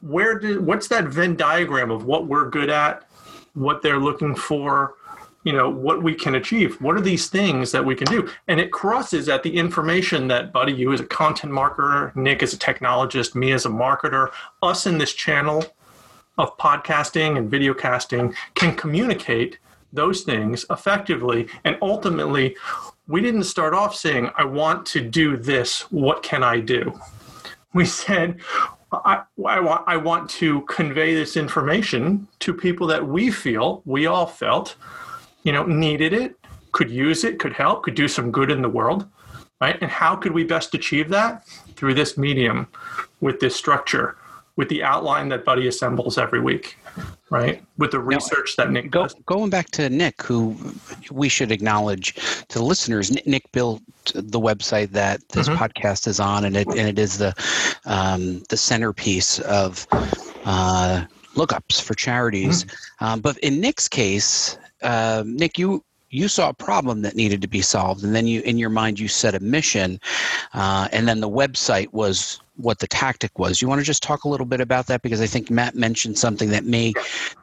Where 0.01 0.37
do, 0.37 0.61
what's 0.61 0.89
that 0.89 1.05
Venn 1.05 1.35
diagram 1.35 1.89
of 1.89 2.05
what 2.05 2.27
we're 2.27 2.51
good 2.51 2.69
at, 2.69 3.09
what 3.55 3.81
they're 3.81 3.99
looking 3.99 4.35
for, 4.35 4.93
you 5.43 5.53
know 5.53 5.69
what 5.69 6.03
we 6.03 6.13
can 6.13 6.35
achieve. 6.35 6.79
What 6.81 6.97
are 6.97 7.01
these 7.01 7.29
things 7.29 7.71
that 7.71 7.85
we 7.85 7.95
can 7.95 8.07
do? 8.07 8.29
And 8.47 8.59
it 8.59 8.71
crosses 8.71 9.29
at 9.29 9.43
the 9.43 9.55
information 9.55 10.27
that 10.27 10.51
buddy 10.51 10.73
you 10.73 10.91
as 10.93 10.99
a 10.99 11.05
content 11.05 11.53
marketer 11.53 12.15
nick 12.15 12.43
as 12.43 12.53
a 12.53 12.57
technologist 12.57 13.35
me 13.35 13.51
as 13.51 13.65
a 13.65 13.69
marketer 13.69 14.31
us 14.61 14.85
in 14.85 14.97
this 14.97 15.13
channel 15.13 15.65
of 16.37 16.55
podcasting 16.57 17.37
and 17.37 17.49
video 17.49 17.73
casting 17.73 18.35
can 18.55 18.75
communicate 18.75 19.57
those 19.93 20.21
things 20.21 20.65
effectively. 20.69 21.47
And 21.63 21.77
ultimately 21.81 22.55
we 23.07 23.21
didn't 23.21 23.45
start 23.45 23.73
off 23.73 23.95
saying 23.95 24.29
i 24.37 24.43
want 24.43 24.85
to 24.87 25.01
do 25.01 25.37
this. 25.37 25.81
What 25.91 26.23
can 26.23 26.43
i 26.43 26.59
do? 26.59 26.99
We 27.73 27.85
said 27.85 28.39
I, 28.91 29.23
I, 29.45 29.59
want, 29.59 29.83
I 29.85 29.97
want 29.97 30.29
to 30.31 30.61
convey 30.61 31.13
this 31.13 31.35
information 31.35 32.27
to 32.39 32.53
people 32.53 32.87
that 32.87 33.05
we 33.05 33.31
feel 33.31 33.81
we 33.85 34.05
all 34.05 34.25
felt 34.25 34.75
you 35.47 35.53
know 35.53 35.65
needed 35.65 36.13
it 36.13 36.35
could 36.73 36.91
use 36.91 37.23
it 37.23 37.39
could 37.39 37.53
help 37.53 37.83
could 37.83 37.95
do 37.95 38.07
some 38.07 38.31
good 38.31 38.51
in 38.51 38.61
the 38.61 38.69
world 38.69 39.07
right 39.61 39.81
and 39.81 39.89
how 39.89 40.15
could 40.15 40.33
we 40.33 40.43
best 40.43 40.75
achieve 40.75 41.09
that 41.09 41.47
through 41.75 41.93
this 41.93 42.17
medium 42.17 42.67
with 43.21 43.39
this 43.39 43.55
structure 43.55 44.17
with 44.57 44.67
the 44.69 44.83
outline 44.83 45.29
that 45.29 45.45
Buddy 45.45 45.67
assembles 45.67 46.17
every 46.17 46.41
week, 46.41 46.77
right? 47.29 47.63
With 47.77 47.91
the 47.91 47.99
research 47.99 48.55
now, 48.57 48.65
that 48.65 48.71
Nick 48.71 48.91
go. 48.91 49.07
Going 49.25 49.49
back 49.49 49.69
to 49.71 49.87
Nick, 49.89 50.21
who 50.23 50.57
we 51.11 51.29
should 51.29 51.51
acknowledge 51.51 52.15
to 52.49 52.57
the 52.57 52.65
listeners, 52.65 53.15
Nick 53.25 53.49
built 53.51 53.81
the 54.13 54.39
website 54.39 54.89
that 54.89 55.21
this 55.29 55.47
mm-hmm. 55.47 55.63
podcast 55.63 56.07
is 56.07 56.19
on, 56.19 56.43
and 56.43 56.57
it 56.57 56.67
and 56.67 56.79
it 56.79 56.99
is 56.99 57.19
the 57.19 57.33
um, 57.85 58.43
the 58.49 58.57
centerpiece 58.57 59.39
of 59.41 59.87
uh, 60.43 61.05
lookups 61.35 61.79
for 61.79 61.93
charities. 61.93 62.65
Mm-hmm. 62.65 63.05
Um, 63.05 63.21
but 63.21 63.37
in 63.37 63.61
Nick's 63.61 63.87
case, 63.87 64.57
uh, 64.83 65.23
Nick, 65.25 65.57
you 65.57 65.83
you 66.09 66.27
saw 66.27 66.49
a 66.49 66.53
problem 66.53 67.01
that 67.01 67.15
needed 67.15 67.41
to 67.41 67.47
be 67.47 67.61
solved 67.61 68.03
and 68.03 68.15
then 68.15 68.27
you 68.27 68.41
in 68.41 68.57
your 68.57 68.69
mind 68.69 68.97
you 68.97 69.09
set 69.09 69.35
a 69.35 69.39
mission 69.41 69.99
uh, 70.53 70.87
and 70.93 71.07
then 71.07 71.19
the 71.19 71.29
website 71.29 71.91
was 71.91 72.39
what 72.55 72.79
the 72.79 72.87
tactic 72.87 73.37
was. 73.37 73.61
You 73.61 73.67
want 73.67 73.81
to 73.81 73.85
just 73.85 74.01
talk 74.01 74.23
a 74.23 74.29
little 74.29 74.45
bit 74.45 74.61
about 74.61 74.87
that? 74.87 75.01
Because 75.01 75.21
i 75.21 75.27
think 75.27 75.49
matt 75.49 75.75
mentioned 75.75 76.17
something 76.17 76.49
that 76.49 76.63
may 76.63 76.93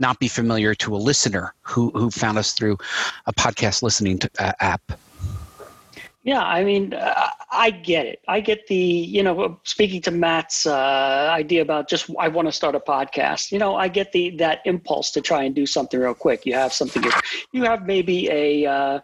not 0.00 0.18
be 0.18 0.28
familiar 0.28 0.74
to 0.76 0.94
a 0.94 0.98
listener 0.98 1.54
who, 1.62 1.90
who 1.90 2.10
found 2.10 2.38
us 2.38 2.52
through 2.52 2.78
a 3.26 3.32
podcast 3.32 3.82
listening 3.82 4.18
to, 4.18 4.30
uh, 4.38 4.52
app. 4.60 4.92
Yeah, 6.22 6.42
I 6.42 6.64
mean, 6.64 6.94
uh, 6.94 7.28
I 7.54 7.70
get 7.70 8.06
it. 8.06 8.20
I 8.28 8.40
get 8.40 8.66
the, 8.66 8.76
you 8.76 9.22
know, 9.22 9.58
speaking 9.64 10.02
to 10.02 10.10
Matt's 10.10 10.66
uh, 10.66 11.30
idea 11.30 11.62
about 11.62 11.88
just 11.88 12.10
I 12.18 12.28
want 12.28 12.48
to 12.48 12.52
start 12.52 12.74
a 12.74 12.80
podcast. 12.80 13.52
You 13.52 13.58
know, 13.58 13.76
I 13.76 13.88
get 13.88 14.12
the 14.12 14.30
that 14.36 14.60
impulse 14.64 15.10
to 15.12 15.20
try 15.20 15.44
and 15.44 15.54
do 15.54 15.66
something 15.66 15.98
real 15.98 16.14
quick. 16.14 16.44
You 16.44 16.54
have 16.54 16.72
something, 16.72 17.04
you 17.52 17.64
have 17.64 17.86
maybe 17.86 18.28
a 18.30 18.66
uh, 18.66 19.00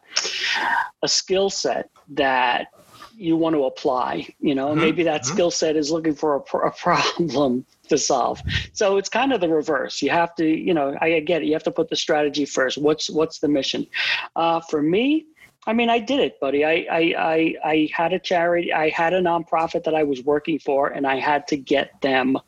a 1.02 1.08
skill 1.08 1.50
set 1.50 1.90
that 2.10 2.68
you 3.16 3.36
want 3.36 3.54
to 3.54 3.64
apply. 3.64 4.28
You 4.40 4.54
know, 4.54 4.68
mm-hmm. 4.68 4.80
maybe 4.80 5.02
that 5.04 5.22
mm-hmm. 5.22 5.32
skill 5.32 5.50
set 5.50 5.76
is 5.76 5.90
looking 5.90 6.14
for 6.14 6.36
a, 6.36 6.56
a 6.58 6.70
problem 6.72 7.64
to 7.88 7.98
solve. 7.98 8.40
So 8.72 8.96
it's 8.96 9.08
kind 9.08 9.32
of 9.32 9.40
the 9.40 9.48
reverse. 9.48 10.02
You 10.02 10.10
have 10.10 10.34
to, 10.36 10.46
you 10.46 10.74
know, 10.74 10.96
I 11.00 11.20
get 11.20 11.42
it. 11.42 11.46
You 11.46 11.52
have 11.52 11.64
to 11.64 11.70
put 11.70 11.90
the 11.90 11.96
strategy 11.96 12.44
first. 12.44 12.78
What's 12.78 13.10
what's 13.10 13.38
the 13.38 13.48
mission? 13.48 13.86
Uh, 14.34 14.60
for 14.60 14.82
me 14.82 15.26
I 15.66 15.72
mean, 15.72 15.90
I 15.90 15.98
did 15.98 16.20
it, 16.20 16.40
buddy. 16.40 16.64
I, 16.64 16.86
I, 16.90 17.14
I, 17.18 17.54
I, 17.64 17.88
had 17.92 18.12
a 18.12 18.18
charity, 18.18 18.72
I 18.72 18.88
had 18.88 19.12
a 19.12 19.20
nonprofit 19.20 19.84
that 19.84 19.94
I 19.94 20.02
was 20.04 20.22
working 20.22 20.58
for, 20.58 20.88
and 20.88 21.06
I 21.06 21.16
had 21.16 21.46
to 21.48 21.56
get 21.56 22.00
them. 22.00 22.38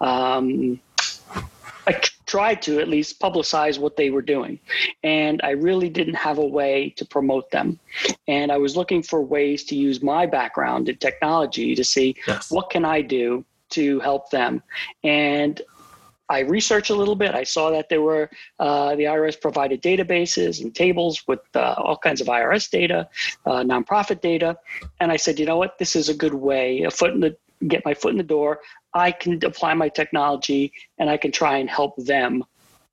Um, 0.00 0.80
I 1.86 2.00
tried 2.26 2.62
to 2.62 2.78
at 2.78 2.88
least 2.88 3.18
publicize 3.18 3.78
what 3.78 3.96
they 3.96 4.10
were 4.10 4.22
doing, 4.22 4.60
and 5.02 5.40
I 5.42 5.50
really 5.50 5.88
didn't 5.88 6.14
have 6.14 6.38
a 6.38 6.46
way 6.46 6.90
to 6.96 7.04
promote 7.04 7.50
them. 7.50 7.80
And 8.28 8.52
I 8.52 8.58
was 8.58 8.76
looking 8.76 9.02
for 9.02 9.20
ways 9.20 9.64
to 9.64 9.74
use 9.74 10.00
my 10.00 10.26
background 10.26 10.88
in 10.88 10.96
technology 10.96 11.74
to 11.74 11.82
see 11.82 12.14
yes. 12.28 12.50
what 12.52 12.70
can 12.70 12.84
I 12.84 13.02
do 13.02 13.44
to 13.70 13.98
help 14.00 14.30
them. 14.30 14.62
And 15.02 15.60
I 16.30 16.40
researched 16.40 16.90
a 16.90 16.94
little 16.94 17.16
bit. 17.16 17.34
I 17.34 17.42
saw 17.42 17.70
that 17.70 17.88
there 17.88 18.00
were 18.00 18.30
uh, 18.60 18.94
the 18.94 19.04
IRS 19.04 19.38
provided 19.38 19.82
databases 19.82 20.62
and 20.62 20.72
tables 20.72 21.26
with 21.26 21.40
uh, 21.56 21.74
all 21.76 21.96
kinds 21.96 22.20
of 22.20 22.28
IRS 22.28 22.70
data, 22.70 23.08
uh, 23.46 23.64
nonprofit 23.64 24.20
data, 24.20 24.56
and 25.00 25.10
I 25.10 25.16
said, 25.16 25.40
you 25.40 25.44
know 25.44 25.56
what, 25.56 25.76
this 25.78 25.96
is 25.96 26.08
a 26.08 26.14
good 26.14 26.34
way, 26.34 26.84
a 26.84 26.90
foot 26.90 27.12
in 27.12 27.20
the 27.20 27.36
get 27.68 27.84
my 27.84 27.92
foot 27.92 28.12
in 28.12 28.16
the 28.16 28.22
door. 28.22 28.60
I 28.94 29.12
can 29.12 29.44
apply 29.44 29.74
my 29.74 29.88
technology 29.88 30.72
and 30.98 31.10
I 31.10 31.16
can 31.16 31.30
try 31.30 31.58
and 31.58 31.68
help 31.68 31.94
them 31.96 32.42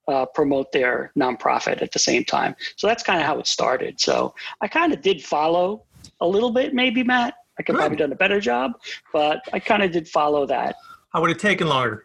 uh, 0.08 0.26
promote 0.26 0.72
their 0.72 1.12
nonprofit 1.18 1.80
at 1.80 1.92
the 1.92 1.98
same 1.98 2.24
time. 2.24 2.54
So 2.76 2.86
that's 2.86 3.02
kind 3.02 3.20
of 3.20 3.26
how 3.26 3.38
it 3.38 3.46
started. 3.46 4.00
So 4.00 4.34
I 4.60 4.68
kind 4.68 4.92
of 4.92 5.00
did 5.00 5.22
follow 5.24 5.84
a 6.20 6.28
little 6.28 6.50
bit, 6.50 6.74
maybe 6.74 7.02
Matt. 7.02 7.34
I 7.58 7.62
could 7.62 7.76
probably 7.76 7.96
done 7.96 8.12
a 8.12 8.16
better 8.16 8.40
job, 8.40 8.72
but 9.12 9.40
I 9.52 9.58
kind 9.58 9.82
of 9.82 9.90
did 9.90 10.06
follow 10.06 10.46
that. 10.46 10.76
I 11.12 11.18
would 11.18 11.30
have 11.30 11.38
taken 11.38 11.66
longer. 11.68 12.04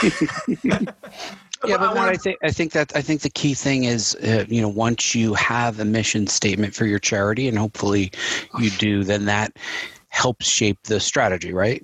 yeah, 1.66 1.76
but 1.76 1.96
I 1.96 2.16
think 2.16 2.38
I 2.42 2.50
think 2.50 2.72
that 2.72 2.94
I 2.96 3.02
think 3.02 3.20
the 3.20 3.30
key 3.30 3.54
thing 3.54 3.84
is, 3.84 4.14
uh, 4.16 4.44
you 4.48 4.60
know, 4.60 4.68
once 4.68 5.14
you 5.14 5.34
have 5.34 5.80
a 5.80 5.84
mission 5.84 6.26
statement 6.26 6.74
for 6.74 6.86
your 6.86 6.98
charity, 6.98 7.48
and 7.48 7.58
hopefully 7.58 8.12
you 8.58 8.70
do, 8.70 9.04
then 9.04 9.26
that 9.26 9.56
helps 10.08 10.46
shape 10.46 10.82
the 10.84 11.00
strategy, 11.00 11.52
right? 11.52 11.82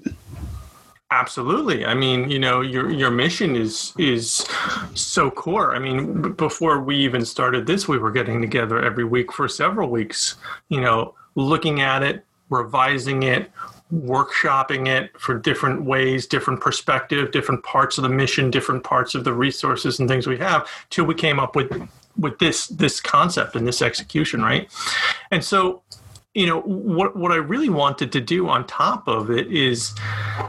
Absolutely. 1.11 1.87
I 1.87 1.95
mean, 1.95 2.31
you 2.31 2.39
know, 2.39 2.61
your 2.61 2.91
your 2.91 3.11
mission 3.11 3.57
is 3.57 3.95
is 3.99 4.47
so 4.95 5.31
core. 5.31 5.75
I 5.75 5.79
mean, 5.79 6.21
b- 6.21 6.29
before 6.31 6.81
we 6.81 6.97
even 6.97 7.25
started 7.25 7.67
this, 7.67 7.89
we 7.89 7.97
were 7.97 8.11
getting 8.11 8.43
together 8.43 8.85
every 8.85 9.05
week 9.05 9.33
for 9.33 9.49
several 9.49 9.89
weeks. 9.89 10.37
You 10.69 10.83
know, 10.83 11.15
looking 11.35 11.81
at 11.81 12.03
it, 12.03 12.27
revising 12.51 13.23
it, 13.23 13.51
workshopping 13.93 14.87
it 14.87 15.19
for 15.19 15.39
different 15.39 15.85
ways, 15.85 16.27
different 16.27 16.61
perspective, 16.61 17.31
different 17.31 17.63
parts 17.65 17.99
of 17.99 18.03
the 18.03 18.09
mission, 18.09 18.51
different 18.51 18.85
parts 18.85 19.15
of 19.15 19.25
the 19.25 19.33
resources 19.33 19.99
and 19.99 20.09
things 20.09 20.27
we 20.27 20.37
have, 20.39 20.69
till 20.91 21.05
we 21.05 21.15
came 21.15 21.41
up 21.41 21.57
with 21.57 21.71
with 22.19 22.39
this 22.39 22.67
this 22.69 23.01
concept 23.01 23.57
and 23.57 23.67
this 23.67 23.81
execution, 23.81 24.43
right? 24.43 24.69
And 25.31 25.43
so, 25.43 25.83
you 26.35 26.47
know, 26.47 26.61
what 26.61 27.17
what 27.17 27.33
I 27.33 27.37
really 27.37 27.71
wanted 27.71 28.13
to 28.13 28.21
do 28.21 28.49
on 28.49 28.67
top 28.67 29.09
of 29.09 29.31
it 29.31 29.51
is 29.51 29.95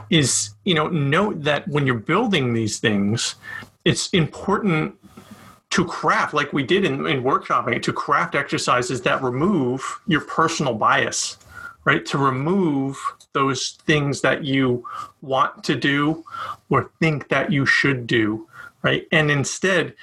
is 0.10 0.52
you 0.66 0.74
know 0.74 0.88
note 0.88 1.44
that 1.44 1.68
when 1.68 1.86
you're 1.86 1.96
building 1.96 2.54
these 2.54 2.80
things, 2.80 3.36
it's 3.86 4.10
important 4.10 4.96
to 5.70 5.86
craft 5.86 6.34
like 6.34 6.52
we 6.52 6.64
did 6.64 6.84
in, 6.84 7.06
in 7.06 7.24
workshopping 7.24 7.82
to 7.84 7.94
craft 7.94 8.36
exercises 8.36 9.02
that 9.04 9.22
remove 9.22 10.02
your 10.08 10.22
personal 10.22 10.74
bias 10.74 11.38
right 11.86 12.06
to 12.08 12.18
remove 12.18 12.98
those 13.34 13.78
things 13.86 14.22
that 14.22 14.44
you 14.44 14.86
want 15.22 15.64
to 15.66 15.76
do 15.76 16.24
or 16.70 16.92
think 17.00 17.30
that 17.30 17.52
you 17.52 17.66
should 17.66 18.08
do, 18.08 18.48
right? 18.82 19.08
And 19.12 19.30
instead, 19.30 19.94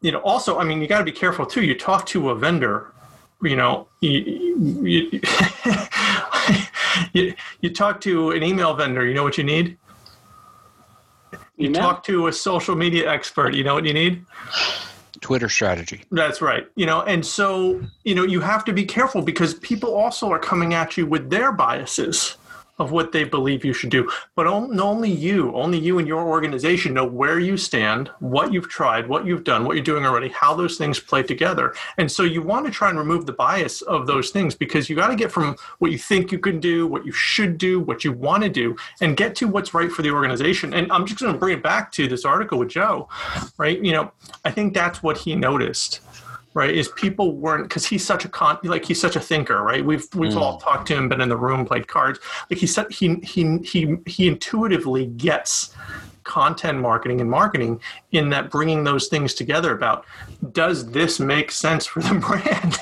you 0.00 0.12
know, 0.12 0.20
also, 0.20 0.58
I 0.58 0.64
mean, 0.64 0.80
you 0.80 0.86
got 0.86 0.98
to 0.98 1.04
be 1.04 1.12
careful 1.12 1.44
too. 1.44 1.62
You 1.62 1.76
talk 1.76 2.06
to 2.06 2.30
a 2.30 2.34
vendor, 2.34 2.92
you 3.42 3.56
know, 3.56 3.88
you, 4.00 4.80
you, 4.82 5.20
you, 7.12 7.34
you 7.60 7.70
talk 7.70 8.00
to 8.02 8.30
an 8.30 8.42
email 8.42 8.74
vendor, 8.74 9.04
you 9.06 9.14
know 9.14 9.24
what 9.24 9.38
you 9.38 9.44
need? 9.44 9.76
You 11.56 11.68
Email? 11.68 11.82
talk 11.82 12.04
to 12.04 12.28
a 12.28 12.32
social 12.32 12.76
media 12.76 13.10
expert, 13.10 13.54
you 13.54 13.64
know 13.64 13.74
what 13.74 13.84
you 13.84 13.92
need? 13.92 14.24
Twitter 15.20 15.48
strategy. 15.48 16.02
That's 16.10 16.40
right. 16.40 16.66
You 16.74 16.86
know, 16.86 17.02
and 17.02 17.24
so, 17.24 17.82
you 18.04 18.14
know, 18.14 18.24
you 18.24 18.40
have 18.40 18.64
to 18.66 18.72
be 18.72 18.84
careful 18.84 19.22
because 19.22 19.54
people 19.54 19.94
also 19.94 20.30
are 20.30 20.38
coming 20.38 20.74
at 20.74 20.96
you 20.96 21.06
with 21.06 21.30
their 21.30 21.52
biases 21.52 22.36
of 22.78 22.92
what 22.92 23.12
they 23.12 23.24
believe 23.24 23.64
you 23.64 23.72
should 23.72 23.90
do. 23.90 24.10
But 24.34 24.46
only 24.46 25.10
you, 25.10 25.54
only 25.54 25.78
you 25.78 25.98
and 25.98 26.06
your 26.06 26.26
organization 26.26 26.94
know 26.94 27.06
where 27.06 27.38
you 27.38 27.56
stand, 27.56 28.08
what 28.20 28.52
you've 28.52 28.68
tried, 28.68 29.08
what 29.08 29.26
you've 29.26 29.44
done, 29.44 29.64
what 29.64 29.76
you're 29.76 29.84
doing 29.84 30.06
already, 30.06 30.28
how 30.28 30.54
those 30.54 30.76
things 30.76 31.00
play 31.00 31.22
together. 31.22 31.74
And 31.96 32.10
so 32.10 32.22
you 32.22 32.42
want 32.42 32.66
to 32.66 32.72
try 32.72 32.88
and 32.88 32.98
remove 32.98 33.26
the 33.26 33.32
bias 33.32 33.82
of 33.82 34.06
those 34.06 34.30
things 34.30 34.54
because 34.54 34.88
you 34.88 34.96
got 34.96 35.08
to 35.08 35.16
get 35.16 35.32
from 35.32 35.56
what 35.78 35.90
you 35.90 35.98
think 35.98 36.32
you 36.32 36.38
can 36.38 36.60
do, 36.60 36.86
what 36.86 37.04
you 37.04 37.12
should 37.12 37.58
do, 37.58 37.80
what 37.80 38.04
you 38.04 38.12
want 38.12 38.42
to 38.42 38.48
do, 38.48 38.76
and 39.00 39.16
get 39.16 39.34
to 39.36 39.48
what's 39.48 39.74
right 39.74 39.90
for 39.90 40.02
the 40.02 40.10
organization. 40.10 40.74
And 40.74 40.90
I'm 40.92 41.06
just 41.06 41.20
going 41.20 41.32
to 41.32 41.38
bring 41.38 41.56
it 41.56 41.62
back 41.62 41.92
to 41.92 42.06
this 42.06 42.24
article 42.24 42.58
with 42.58 42.68
Joe, 42.68 43.08
right? 43.56 43.82
You 43.82 43.92
know, 43.92 44.12
I 44.44 44.50
think 44.50 44.74
that's 44.74 45.02
what 45.02 45.18
he 45.18 45.34
noticed 45.34 46.00
right 46.58 46.74
is 46.74 46.88
people 47.04 47.26
weren't 47.44 47.64
because 47.68 47.86
he's 47.86 48.04
such 48.12 48.24
a 48.24 48.28
con 48.38 48.58
like 48.74 48.84
he's 48.84 49.00
such 49.06 49.16
a 49.16 49.20
thinker 49.30 49.58
right? 49.70 49.82
We've 49.90 50.06
we've 50.20 50.32
Mm. 50.32 50.40
all 50.42 50.54
talked 50.66 50.86
to 50.88 50.94
him 50.96 51.08
been 51.08 51.20
in 51.26 51.28
the 51.34 51.36
room 51.46 51.64
played 51.70 51.86
cards. 51.96 52.18
Like 52.50 52.58
he 52.64 52.66
said 52.74 52.86
he 53.00 53.06
he 53.32 53.42
he 53.72 53.80
he 54.14 54.22
intuitively 54.32 55.06
gets 55.28 55.74
content 56.24 56.78
marketing 56.78 57.20
and 57.22 57.30
marketing 57.30 57.80
in 58.12 58.28
that 58.34 58.50
bringing 58.50 58.84
those 58.84 59.04
things 59.08 59.32
together 59.32 59.70
about 59.78 60.04
does 60.52 60.78
this 60.98 61.18
make 61.18 61.50
sense 61.50 61.86
for 61.86 62.00
the 62.08 62.14
brand? 62.26 62.76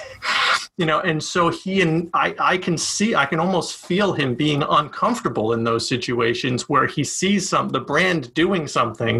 You 0.78 0.87
know 0.90 1.00
and 1.00 1.23
so 1.23 1.42
he 1.50 1.80
and 1.80 2.11
I, 2.12 2.35
I 2.38 2.59
can 2.59 2.76
see 2.76 3.14
i 3.14 3.25
can 3.30 3.38
almost 3.45 3.71
feel 3.88 4.12
him 4.21 4.35
being 4.35 4.62
uncomfortable 4.80 5.52
in 5.54 5.64
those 5.64 5.85
situations 5.95 6.68
where 6.68 6.87
he 6.87 7.02
sees 7.04 7.49
some 7.49 7.68
the 7.71 7.80
brand 7.92 8.35
doing 8.35 8.66
something 8.78 9.16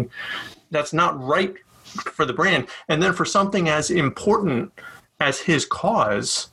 that's 0.69 0.93
not 0.93 1.13
right 1.35 1.55
for 1.87 2.25
the 2.25 2.33
brand. 2.33 2.67
And 2.89 3.01
then 3.01 3.13
for 3.13 3.25
something 3.25 3.69
as 3.69 3.89
important 3.89 4.71
as 5.19 5.39
his 5.39 5.65
cause 5.65 6.49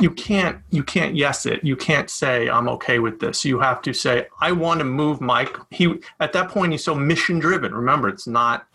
you 0.00 0.10
can't 0.10 0.58
you 0.70 0.84
can't 0.84 1.16
yes 1.16 1.46
it. 1.46 1.64
You 1.64 1.76
can't 1.76 2.10
say 2.10 2.48
i'm 2.48 2.68
okay 2.68 2.98
with 2.98 3.18
this. 3.20 3.44
You 3.44 3.60
have 3.60 3.80
to 3.82 3.92
say 3.92 4.26
i 4.40 4.52
want 4.52 4.78
to 4.78 4.84
move 4.84 5.20
my 5.20 5.48
he 5.70 5.94
at 6.20 6.32
that 6.34 6.50
point 6.50 6.72
he's 6.72 6.84
so 6.84 6.94
mission 6.94 7.38
driven 7.38 7.74
remember 7.74 8.08
it's 8.08 8.26
not 8.26 8.66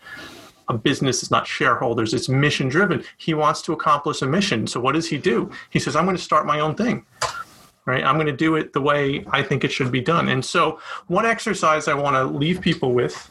a 0.68 0.74
business 0.74 1.22
it's 1.22 1.30
not 1.30 1.46
shareholders 1.46 2.14
it's 2.14 2.28
mission 2.28 2.68
driven 2.68 3.04
he 3.18 3.34
wants 3.34 3.62
to 3.62 3.72
accomplish 3.72 4.22
a 4.22 4.26
mission. 4.26 4.66
So 4.66 4.80
what 4.80 4.92
does 4.92 5.08
he 5.08 5.18
do? 5.18 5.50
He 5.70 5.78
says 5.78 5.94
i'm 5.96 6.04
going 6.04 6.16
to 6.16 6.22
start 6.22 6.46
my 6.46 6.60
own 6.60 6.74
thing 6.74 7.06
right 7.86 8.04
i'm 8.04 8.14
going 8.16 8.26
to 8.26 8.32
do 8.32 8.54
it 8.56 8.72
the 8.72 8.80
way 8.80 9.24
i 9.32 9.42
think 9.42 9.64
it 9.64 9.72
should 9.72 9.90
be 9.92 10.00
done 10.00 10.28
and 10.28 10.44
so 10.44 10.78
one 11.08 11.26
exercise 11.26 11.88
i 11.88 11.94
want 11.94 12.14
to 12.14 12.24
leave 12.24 12.60
people 12.60 12.92
with 12.92 13.30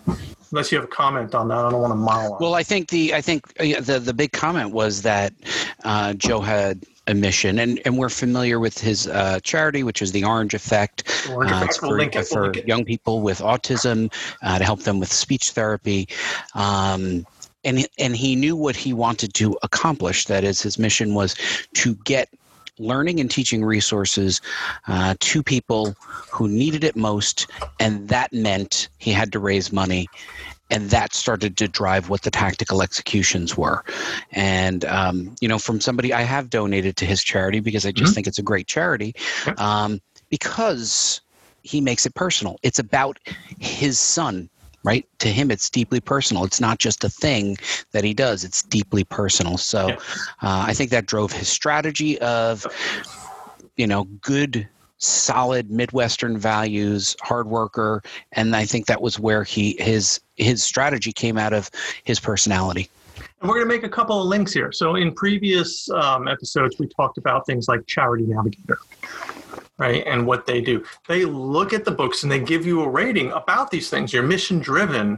unless 0.51 0.71
you 0.71 0.77
have 0.77 0.85
a 0.85 0.91
comment 0.91 1.33
on 1.33 1.47
that 1.47 1.57
i 1.65 1.69
don't 1.71 1.81
want 1.81 1.91
to 1.91 1.95
mile 1.95 2.37
Well, 2.39 2.55
I 2.55 2.63
think 2.63 2.89
the 2.89 3.13
I 3.13 3.21
think 3.21 3.45
uh, 3.59 3.79
the 3.81 3.99
the 3.99 4.13
big 4.13 4.31
comment 4.33 4.71
was 4.71 5.01
that 5.03 5.33
uh, 5.83 6.13
Joe 6.13 6.41
had 6.41 6.83
a 7.07 7.13
mission, 7.13 7.59
and 7.59 7.79
and 7.85 7.97
we're 7.97 8.09
familiar 8.09 8.59
with 8.59 8.77
his 8.77 9.07
uh, 9.07 9.39
charity, 9.43 9.83
which 9.83 10.01
is 10.01 10.11
the 10.11 10.23
Orange 10.23 10.53
Effect. 10.53 11.27
Orange 11.31 11.51
Uh, 11.51 11.67
we'll 11.81 11.91
for, 11.91 11.97
link 11.97 12.15
it, 12.15 12.27
we'll 12.31 12.51
for 12.51 12.59
it. 12.59 12.67
young 12.67 12.83
people 12.85 13.21
with 13.21 13.39
autism 13.39 14.11
uh, 14.43 14.57
to 14.59 14.63
help 14.65 14.81
them 14.81 14.99
with 14.99 15.11
speech 15.11 15.51
therapy. 15.51 16.07
Um, 16.53 17.25
and, 17.63 17.87
and 17.99 18.15
he 18.15 18.35
knew 18.35 18.55
what 18.55 18.75
he 18.75 18.91
wanted 18.91 19.33
to 19.35 19.57
accomplish. 19.61 20.25
That 20.25 20.43
is, 20.43 20.61
his 20.61 20.77
mission 20.79 21.13
was 21.13 21.35
to 21.75 21.95
get 22.03 22.27
learning 22.79 23.19
and 23.19 23.29
teaching 23.29 23.63
resources 23.63 24.41
uh, 24.87 25.15
to 25.19 25.43
people 25.43 25.95
who 26.31 26.47
needed 26.47 26.83
it 26.83 26.95
most. 26.95 27.47
And 27.79 28.07
that 28.09 28.31
meant 28.33 28.89
he 28.97 29.11
had 29.11 29.31
to 29.33 29.39
raise 29.39 29.71
money. 29.71 30.09
And 30.69 30.89
that 30.89 31.13
started 31.13 31.57
to 31.57 31.67
drive 31.67 32.07
what 32.09 32.21
the 32.21 32.31
tactical 32.31 32.81
executions 32.81 33.57
were. 33.57 33.83
And, 34.31 34.85
um, 34.85 35.35
you 35.41 35.47
know, 35.49 35.59
from 35.59 35.81
somebody, 35.81 36.13
I 36.13 36.21
have 36.21 36.49
donated 36.49 36.95
to 36.97 37.05
his 37.05 37.21
charity 37.23 37.59
because 37.59 37.85
I 37.85 37.91
just 37.91 38.11
Mhm. 38.11 38.15
think 38.15 38.27
it's 38.27 38.39
a 38.39 38.43
great 38.43 38.67
charity. 38.67 39.13
Um, 39.57 39.99
because 40.29 41.21
he 41.63 41.81
makes 41.81 42.05
it 42.05 42.15
personal. 42.15 42.57
It's 42.63 42.79
about 42.79 43.19
his 43.59 43.99
son, 43.99 44.49
right? 44.83 45.07
To 45.19 45.27
him, 45.27 45.51
it's 45.51 45.69
deeply 45.69 45.99
personal. 45.99 46.43
It's 46.43 46.61
not 46.61 46.79
just 46.79 47.03
a 47.03 47.09
thing 47.09 47.57
that 47.91 48.03
he 48.03 48.13
does, 48.13 48.43
it's 48.43 48.63
deeply 48.63 49.03
personal. 49.03 49.57
So 49.57 49.89
Yeah. 49.89 49.95
uh, 50.41 50.65
I 50.67 50.73
think 50.73 50.89
that 50.91 51.05
drove 51.05 51.31
his 51.31 51.47
strategy 51.47 52.19
of, 52.19 52.65
you 53.77 53.87
know, 53.87 54.05
good, 54.21 54.67
solid 54.97 55.71
Midwestern 55.71 56.37
values, 56.37 57.15
hard 57.21 57.47
worker. 57.47 58.01
And 58.33 58.55
I 58.55 58.65
think 58.65 58.85
that 58.87 59.01
was 59.01 59.19
where 59.19 59.43
he 59.43 59.75
his 59.79 60.19
his 60.35 60.63
strategy 60.63 61.11
came 61.11 61.37
out 61.37 61.53
of 61.53 61.69
his 62.03 62.19
personality. 62.19 62.89
And 63.41 63.49
we're 63.49 63.55
going 63.55 63.67
to 63.67 63.73
make 63.73 63.83
a 63.83 63.89
couple 63.89 64.21
of 64.21 64.27
links 64.27 64.53
here. 64.53 64.71
So 64.71 64.95
in 64.95 65.13
previous 65.13 65.89
um, 65.89 66.27
episodes, 66.27 66.75
we 66.77 66.87
talked 66.87 67.17
about 67.17 67.45
things 67.47 67.67
like 67.67 67.85
Charity 67.87 68.25
Navigator, 68.27 68.77
right? 69.81 70.05
And 70.05 70.27
what 70.27 70.45
they 70.45 70.61
do. 70.61 70.85
They 71.07 71.25
look 71.25 71.73
at 71.73 71.85
the 71.85 71.91
books 71.91 72.21
and 72.21 72.31
they 72.31 72.39
give 72.39 72.67
you 72.67 72.83
a 72.83 72.87
rating 72.87 73.31
about 73.31 73.71
these 73.71 73.89
things. 73.89 74.13
You're 74.13 74.21
mission 74.21 74.59
driven. 74.59 75.17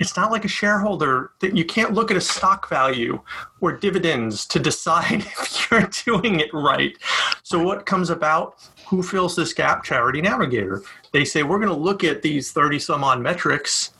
It's 0.00 0.16
not 0.16 0.32
like 0.32 0.44
a 0.44 0.48
shareholder 0.48 1.30
that 1.38 1.56
you 1.56 1.64
can't 1.64 1.94
look 1.94 2.10
at 2.10 2.16
a 2.16 2.20
stock 2.20 2.68
value 2.68 3.20
or 3.60 3.70
dividends 3.70 4.46
to 4.46 4.58
decide 4.58 5.12
if 5.40 5.70
you're 5.70 5.88
doing 6.04 6.40
it 6.40 6.52
right. 6.52 6.96
So 7.44 7.62
what 7.62 7.86
comes 7.86 8.10
about? 8.10 8.68
Who 8.88 9.00
fills 9.04 9.36
this 9.36 9.52
gap? 9.52 9.84
Charity 9.84 10.20
Navigator. 10.20 10.82
They 11.12 11.24
say 11.24 11.44
we're 11.44 11.60
going 11.60 11.68
to 11.68 11.84
look 11.88 12.02
at 12.02 12.20
these 12.20 12.50
30 12.50 12.80
some 12.80 13.04
odd 13.04 13.20
metrics 13.20 13.92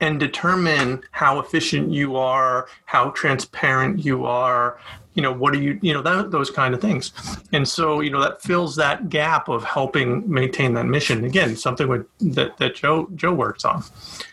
and 0.00 0.20
determine 0.20 1.02
how 1.10 1.40
efficient 1.40 1.90
you 1.90 2.14
are, 2.14 2.68
how 2.84 3.10
transparent 3.10 4.04
you 4.04 4.26
are, 4.26 4.78
you 5.14 5.22
know, 5.22 5.32
what 5.32 5.54
are 5.54 5.60
you, 5.60 5.78
you 5.80 5.92
know, 5.92 6.02
that, 6.02 6.30
those 6.30 6.50
kind 6.50 6.74
of 6.74 6.80
things. 6.80 7.12
And 7.52 7.66
so, 7.66 8.00
you 8.00 8.10
know, 8.10 8.20
that 8.20 8.42
fills 8.42 8.76
that 8.76 9.08
gap 9.08 9.48
of 9.48 9.64
helping 9.64 10.28
maintain 10.30 10.74
that 10.74 10.86
mission. 10.86 11.24
Again, 11.24 11.56
something 11.56 11.88
with, 11.88 12.06
that, 12.20 12.56
that 12.58 12.74
Joe, 12.74 13.08
Joe 13.14 13.32
works 13.32 13.64
on. 13.64 13.82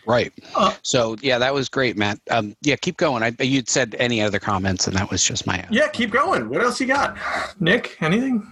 Right. 0.06 0.32
Uh, 0.56 0.74
so 0.82 1.16
yeah, 1.22 1.38
that 1.38 1.54
was 1.54 1.68
great, 1.68 1.96
Matt. 1.96 2.20
Um, 2.30 2.56
yeah, 2.62 2.76
keep 2.76 2.96
going. 2.96 3.22
I, 3.22 3.32
you'd 3.40 3.68
said 3.68 3.94
any 3.98 4.20
other 4.20 4.40
comments, 4.40 4.86
and 4.86 4.96
that 4.96 5.10
was 5.10 5.22
just 5.24 5.46
my. 5.46 5.64
Yeah, 5.70 5.88
keep 5.88 6.10
going. 6.10 6.48
What 6.48 6.62
else 6.62 6.80
you 6.80 6.86
got? 6.86 7.16
Nick, 7.60 7.96
anything? 8.00 8.46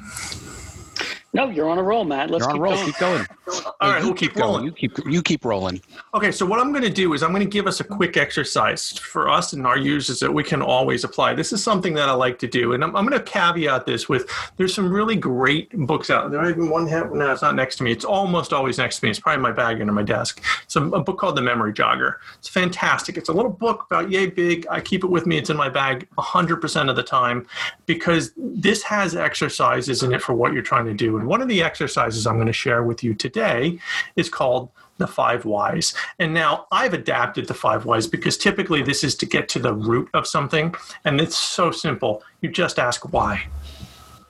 No, 1.32 1.48
you're 1.48 1.70
on 1.70 1.78
a 1.78 1.82
roll, 1.82 2.04
Matt. 2.04 2.28
Let's 2.30 2.42
You're 2.44 2.50
on 2.50 2.54
keep 2.56 2.60
a 2.60 2.64
roll. 2.64 2.74
going. 2.74 2.86
Keep 2.86 2.98
going. 2.98 3.26
All 3.80 3.88
Yeah, 3.88 3.92
right, 3.94 4.00
you 4.00 4.06
we'll 4.08 4.14
keep, 4.14 4.30
keep 4.30 4.34
going. 4.38 4.48
rolling. 4.48 4.64
You 4.64 4.72
keep 4.72 4.98
you 5.06 5.22
keep 5.22 5.44
rolling. 5.44 5.80
Okay, 6.12 6.32
so 6.32 6.44
what 6.44 6.58
I'm 6.58 6.70
going 6.72 6.82
to 6.82 6.90
do 6.90 7.12
is 7.14 7.22
I'm 7.22 7.30
going 7.30 7.44
to 7.44 7.48
give 7.48 7.68
us 7.68 7.78
a 7.78 7.84
quick 7.84 8.16
exercise 8.16 8.98
for 8.98 9.28
us 9.28 9.52
and 9.52 9.64
our 9.64 9.78
users 9.78 10.18
that 10.20 10.32
we 10.32 10.42
can 10.42 10.60
always 10.60 11.04
apply. 11.04 11.34
This 11.34 11.52
is 11.52 11.62
something 11.62 11.94
that 11.94 12.08
I 12.08 12.12
like 12.12 12.40
to 12.40 12.48
do, 12.48 12.72
and 12.72 12.82
I'm, 12.82 12.96
I'm 12.96 13.06
going 13.06 13.16
to 13.18 13.24
caveat 13.24 13.86
this 13.86 14.08
with 14.08 14.28
there's 14.56 14.74
some 14.74 14.92
really 14.92 15.14
great 15.14 15.70
books 15.86 16.10
out 16.10 16.32
there. 16.32 16.48
Even 16.50 16.68
one 16.68 16.88
have, 16.88 17.12
no, 17.12 17.30
it's 17.30 17.42
not 17.42 17.54
next 17.54 17.76
to 17.76 17.84
me. 17.84 17.92
It's 17.92 18.04
almost 18.04 18.52
always 18.52 18.78
next 18.78 18.98
to 18.98 19.04
me. 19.04 19.10
It's 19.10 19.20
probably 19.20 19.36
in 19.36 19.42
my 19.42 19.52
bag 19.52 19.80
under 19.80 19.92
my 19.92 20.02
desk. 20.02 20.42
It's 20.64 20.74
a, 20.74 20.82
a 20.82 21.00
book 21.00 21.18
called 21.18 21.36
The 21.36 21.42
Memory 21.42 21.72
Jogger. 21.74 22.16
It's 22.38 22.48
fantastic. 22.48 23.16
It's 23.16 23.28
a 23.28 23.32
little 23.32 23.52
book 23.52 23.86
about 23.88 24.10
yay 24.10 24.26
big. 24.26 24.66
I 24.68 24.80
keep 24.80 25.04
it 25.04 25.08
with 25.10 25.26
me. 25.26 25.38
It's 25.38 25.50
in 25.50 25.56
my 25.56 25.68
bag 25.68 26.08
100% 26.18 26.90
of 26.90 26.96
the 26.96 27.02
time 27.04 27.46
because 27.86 28.32
this 28.36 28.82
has 28.82 29.14
exercises 29.14 30.02
in 30.02 30.12
it 30.12 30.20
for 30.22 30.32
what 30.34 30.52
you're 30.52 30.62
trying 30.62 30.86
to 30.86 30.94
do. 30.94 31.19
And 31.20 31.28
one 31.28 31.42
of 31.42 31.48
the 31.48 31.62
exercises 31.62 32.26
I'm 32.26 32.36
going 32.36 32.46
to 32.46 32.52
share 32.54 32.82
with 32.82 33.04
you 33.04 33.12
today 33.12 33.78
is 34.16 34.30
called 34.30 34.70
the 34.96 35.06
five 35.06 35.44
whys. 35.44 35.92
And 36.18 36.32
now 36.32 36.66
I've 36.72 36.94
adapted 36.94 37.46
the 37.46 37.52
five 37.52 37.84
whys 37.84 38.06
because 38.06 38.38
typically 38.38 38.82
this 38.82 39.04
is 39.04 39.14
to 39.16 39.26
get 39.26 39.46
to 39.50 39.58
the 39.58 39.74
root 39.74 40.08
of 40.14 40.26
something. 40.26 40.74
And 41.04 41.20
it's 41.20 41.36
so 41.36 41.72
simple. 41.72 42.22
You 42.40 42.48
just 42.48 42.78
ask 42.78 43.12
why. 43.12 43.46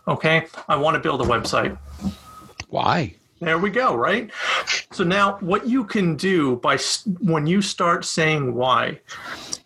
Okay, 0.08 0.48
I 0.68 0.74
want 0.74 0.96
to 0.96 1.00
build 1.00 1.20
a 1.20 1.24
website. 1.24 1.78
Why? 2.70 3.14
There 3.38 3.58
we 3.58 3.70
go, 3.70 3.94
right? 3.94 4.28
So 4.90 5.04
now 5.04 5.38
what 5.38 5.68
you 5.68 5.84
can 5.84 6.16
do 6.16 6.56
by 6.56 6.76
when 7.20 7.46
you 7.46 7.62
start 7.62 8.04
saying 8.04 8.52
why, 8.52 8.98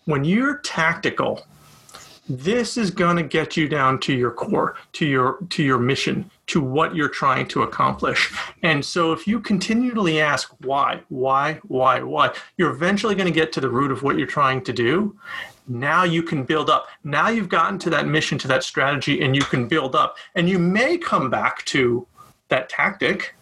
when 0.05 0.23
you're 0.23 0.59
tactical, 0.59 1.43
this 2.29 2.77
is 2.77 2.91
going 2.91 3.17
to 3.17 3.23
get 3.23 3.57
you 3.57 3.67
down 3.67 3.99
to 4.01 4.13
your 4.13 4.31
core, 4.31 4.75
to 4.93 5.05
your 5.05 5.39
to 5.49 5.63
your 5.63 5.77
mission, 5.77 6.29
to 6.47 6.61
what 6.61 6.95
you're 6.95 7.09
trying 7.09 7.47
to 7.47 7.63
accomplish. 7.63 8.33
And 8.63 8.83
so 8.83 9.11
if 9.11 9.27
you 9.27 9.39
continually 9.39 10.21
ask 10.21 10.53
why, 10.63 11.01
why, 11.09 11.59
why, 11.67 12.01
why, 12.01 12.33
you're 12.57 12.71
eventually 12.71 13.15
going 13.15 13.31
to 13.31 13.33
get 13.33 13.51
to 13.53 13.61
the 13.61 13.69
root 13.69 13.91
of 13.91 14.03
what 14.03 14.17
you're 14.17 14.27
trying 14.27 14.63
to 14.65 14.73
do. 14.73 15.17
Now 15.67 16.03
you 16.03 16.21
can 16.21 16.43
build 16.43 16.69
up. 16.69 16.87
Now 17.03 17.29
you've 17.29 17.49
gotten 17.49 17.79
to 17.79 17.89
that 17.89 18.07
mission, 18.07 18.37
to 18.39 18.47
that 18.49 18.63
strategy, 18.63 19.23
and 19.23 19.35
you 19.35 19.41
can 19.41 19.67
build 19.67 19.95
up. 19.95 20.17
And 20.35 20.47
you 20.47 20.59
may 20.59 20.97
come 20.97 21.29
back 21.29 21.65
to 21.65 22.05
that 22.49 22.69
tactic, 22.69 23.35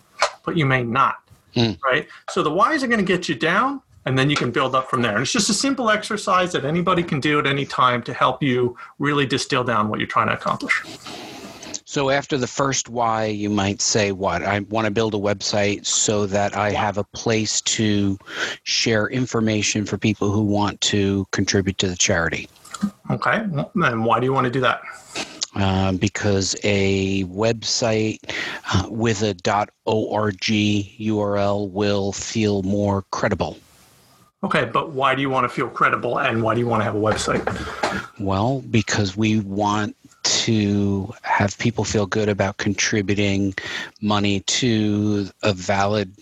but 0.46 0.56
you 0.56 0.66
may 0.66 0.84
not. 0.84 1.18
Mm. 1.56 1.78
Right? 1.84 2.08
So 2.30 2.42
the 2.42 2.52
whys 2.52 2.84
are 2.84 2.88
going 2.88 3.00
to 3.00 3.06
get 3.06 3.28
you 3.28 3.36
down, 3.36 3.82
and 4.06 4.18
then 4.18 4.30
you 4.30 4.36
can 4.36 4.52
build 4.52 4.74
up 4.74 4.90
from 4.90 5.02
there. 5.02 5.14
And 5.14 5.22
it's 5.22 5.32
just 5.32 5.50
a 5.50 5.54
simple 5.54 5.90
exercise 5.90 6.54
that 6.54 6.64
anybody 6.66 7.04
can 7.04 7.20
do 7.20 7.40
at 7.40 7.46
any 7.46 7.66
time 7.66 8.02
to 8.04 8.14
help 8.14 8.42
you 8.42 8.78
really 9.00 9.26
distill 9.26 9.64
down 9.64 9.90
what 9.90 10.00
you're 10.00 10.08
trying 10.08 10.28
to 10.28 10.34
accomplish. 10.34 10.82
So 11.94 12.10
after 12.10 12.40
the 12.40 12.48
first 12.48 12.90
why, 12.90 13.26
you 13.26 13.52
might 13.52 13.80
say, 13.80 14.12
"What 14.12 14.42
I 14.42 14.62
want 14.62 14.86
to 14.86 14.92
build 14.92 15.14
a 15.14 15.20
website 15.20 15.86
so 15.86 16.26
that 16.26 16.58
I 16.58 16.72
have 16.72 16.98
a 16.98 17.04
place 17.04 17.62
to 17.78 18.18
share 18.64 19.06
information 19.10 19.86
for 19.86 20.00
people 20.00 20.32
who 20.32 20.42
want 20.42 20.82
to 20.82 21.28
contribute 21.30 21.78
to 21.78 21.88
the 21.88 21.96
charity." 21.96 22.50
Okay, 23.12 23.46
and 23.76 24.06
why 24.06 24.20
do 24.20 24.26
you 24.26 24.34
want 24.34 24.46
to 24.46 24.50
do 24.50 24.62
that? 24.62 24.82
Um, 25.54 25.98
because 25.98 26.56
a 26.64 27.26
website 27.26 28.18
uh, 28.74 28.90
with 28.90 29.22
a 29.22 29.36
.org 29.86 30.40
URL 30.40 31.70
will 31.70 32.12
feel 32.12 32.64
more 32.64 33.04
credible. 33.12 33.60
Okay, 34.44 34.66
but 34.66 34.94
why 34.94 35.14
do 35.14 35.22
you 35.22 35.30
want 35.30 35.46
to 35.46 35.50
feel 35.50 35.70
credible 35.70 36.18
and 36.18 36.42
why 36.42 36.56
do 36.56 36.60
you 36.60 36.68
want 36.68 36.82
to 36.82 36.86
have 36.86 36.96
a 36.96 37.00
website? 37.00 37.44
Well, 38.20 38.62
because 38.72 39.16
we 39.16 39.40
want 39.40 39.96
to 40.24 41.14
have 41.22 41.58
people 41.58 41.84
feel 41.84 42.06
good 42.06 42.30
about 42.30 42.58
contributing 42.58 43.54
money 44.02 44.42
to 44.42 45.30
a 45.44 45.54
valid 45.54 46.14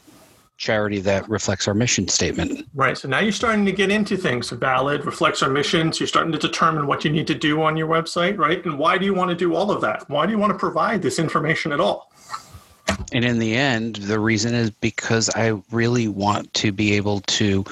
charity 0.58 1.00
that 1.00 1.28
reflects 1.28 1.68
our 1.68 1.74
mission 1.74 2.08
statement. 2.08 2.68
Right. 2.76 2.96
So 2.96 3.08
now 3.08 3.20
you're 3.20 3.32
starting 3.32 3.66
to 3.66 3.72
get 3.72 3.90
into 3.90 4.16
things 4.16 4.52
valid, 4.52 5.06
reflects 5.06 5.42
our 5.42 5.50
missions. 5.50 6.00
You're 6.00 6.06
starting 6.06 6.32
to 6.34 6.38
determine 6.38 6.86
what 6.86 7.04
you 7.04 7.10
need 7.10 7.26
to 7.28 7.36
do 7.36 7.64
on 7.64 7.76
your 7.76 7.88
website, 7.88 8.38
right? 8.38 8.64
And 8.64 8.78
why 8.78 9.00
do 9.00 9.06
you 9.06 9.14
want 9.16 9.30
to 9.32 9.36
do 9.36 9.56
all 9.56 9.72
of 9.72 9.82
that? 9.82 10.08
Why 10.08 10.28
do 10.28 10.32
you 10.32 10.38
want 10.38 10.54
to 10.54 10.60
provide 10.60 11.02
this 11.02 11.18
information 11.18 11.72
at 11.72 11.80
all? 11.80 12.12
And 13.12 13.26
in 13.26 13.40
the 13.40 13.56
end, 13.56 13.96
the 13.96 14.20
reason 14.20 14.54
is 14.54 14.70
because 14.70 15.30
I 15.36 15.60
really 15.72 16.08
want 16.08 16.54
to 16.56 16.72
be 16.72 16.94
able 16.94 17.22
to, 17.22 17.66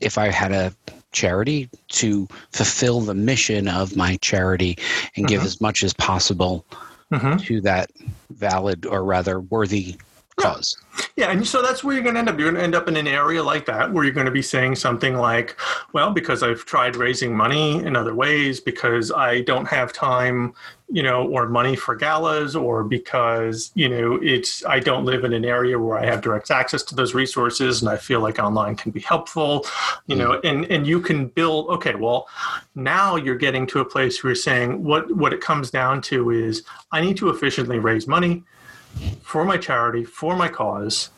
if 0.00 0.16
I 0.16 0.28
had 0.28 0.52
a 0.52 0.72
charity, 1.12 1.68
to 1.88 2.28
fulfill 2.52 3.00
the 3.00 3.14
mission 3.14 3.68
of 3.68 3.96
my 3.96 4.16
charity 4.16 4.78
and 5.16 5.26
give 5.26 5.42
Mhm. 5.42 5.46
as 5.46 5.60
much 5.60 5.82
as 5.82 5.92
possible 5.94 6.64
Mm-hmm. 7.12 7.38
to 7.38 7.60
that 7.62 7.90
valid 8.30 8.86
or 8.86 9.02
rather 9.02 9.40
worthy 9.40 9.96
cause. 10.36 10.76
Yeah, 11.16 11.30
and 11.32 11.46
so 11.46 11.60
that's 11.60 11.82
where 11.84 11.92
you're 11.94 12.04
going 12.04 12.14
to 12.14 12.20
end 12.20 12.28
up. 12.28 12.38
You're 12.38 12.48
going 12.50 12.60
to 12.60 12.62
end 12.62 12.74
up 12.76 12.88
in 12.88 12.96
an 12.96 13.08
area 13.08 13.42
like 13.42 13.66
that 13.66 13.92
where 13.92 14.04
you're 14.04 14.14
going 14.14 14.26
to 14.26 14.32
be 14.32 14.40
saying 14.42 14.76
something 14.76 15.16
like, 15.16 15.56
well, 15.92 16.12
because 16.12 16.42
I've 16.42 16.64
tried 16.64 16.94
raising 16.96 17.36
money 17.36 17.84
in 17.84 17.96
other 17.96 18.14
ways, 18.14 18.60
because 18.60 19.10
I 19.12 19.40
don't 19.42 19.66
have 19.66 19.92
time, 19.92 20.54
you 20.92 21.02
know, 21.02 21.28
or 21.28 21.48
money 21.48 21.76
for 21.76 21.94
galas, 21.94 22.56
or 22.56 22.82
because, 22.82 23.70
you 23.74 23.88
know, 23.88 24.18
it's, 24.20 24.64
I 24.64 24.80
don't 24.80 25.04
live 25.04 25.22
in 25.24 25.32
an 25.32 25.44
area 25.44 25.78
where 25.78 25.96
I 25.96 26.04
have 26.04 26.20
direct 26.20 26.50
access 26.50 26.82
to 26.84 26.94
those 26.96 27.14
resources 27.14 27.80
and 27.80 27.88
I 27.88 27.96
feel 27.96 28.20
like 28.20 28.40
online 28.40 28.74
can 28.74 28.90
be 28.90 29.00
helpful, 29.00 29.66
you 30.06 30.16
know, 30.16 30.32
mm. 30.32 30.40
and, 30.44 30.64
and 30.70 30.86
you 30.86 31.00
can 31.00 31.28
build, 31.28 31.68
okay, 31.68 31.94
well, 31.94 32.28
now 32.74 33.14
you're 33.14 33.36
getting 33.36 33.66
to 33.68 33.80
a 33.80 33.84
place 33.84 34.22
where 34.22 34.30
you're 34.30 34.34
saying 34.34 34.82
what, 34.82 35.14
what 35.14 35.32
it 35.32 35.40
comes 35.40 35.70
down 35.70 36.02
to 36.02 36.30
is 36.30 36.64
I 36.90 37.00
need 37.00 37.16
to 37.18 37.28
efficiently 37.28 37.78
raise 37.78 38.08
money 38.08 38.42
for 39.22 39.44
my 39.44 39.56
charity, 39.56 40.04
for 40.04 40.34
my 40.34 40.48
cause. 40.48 41.10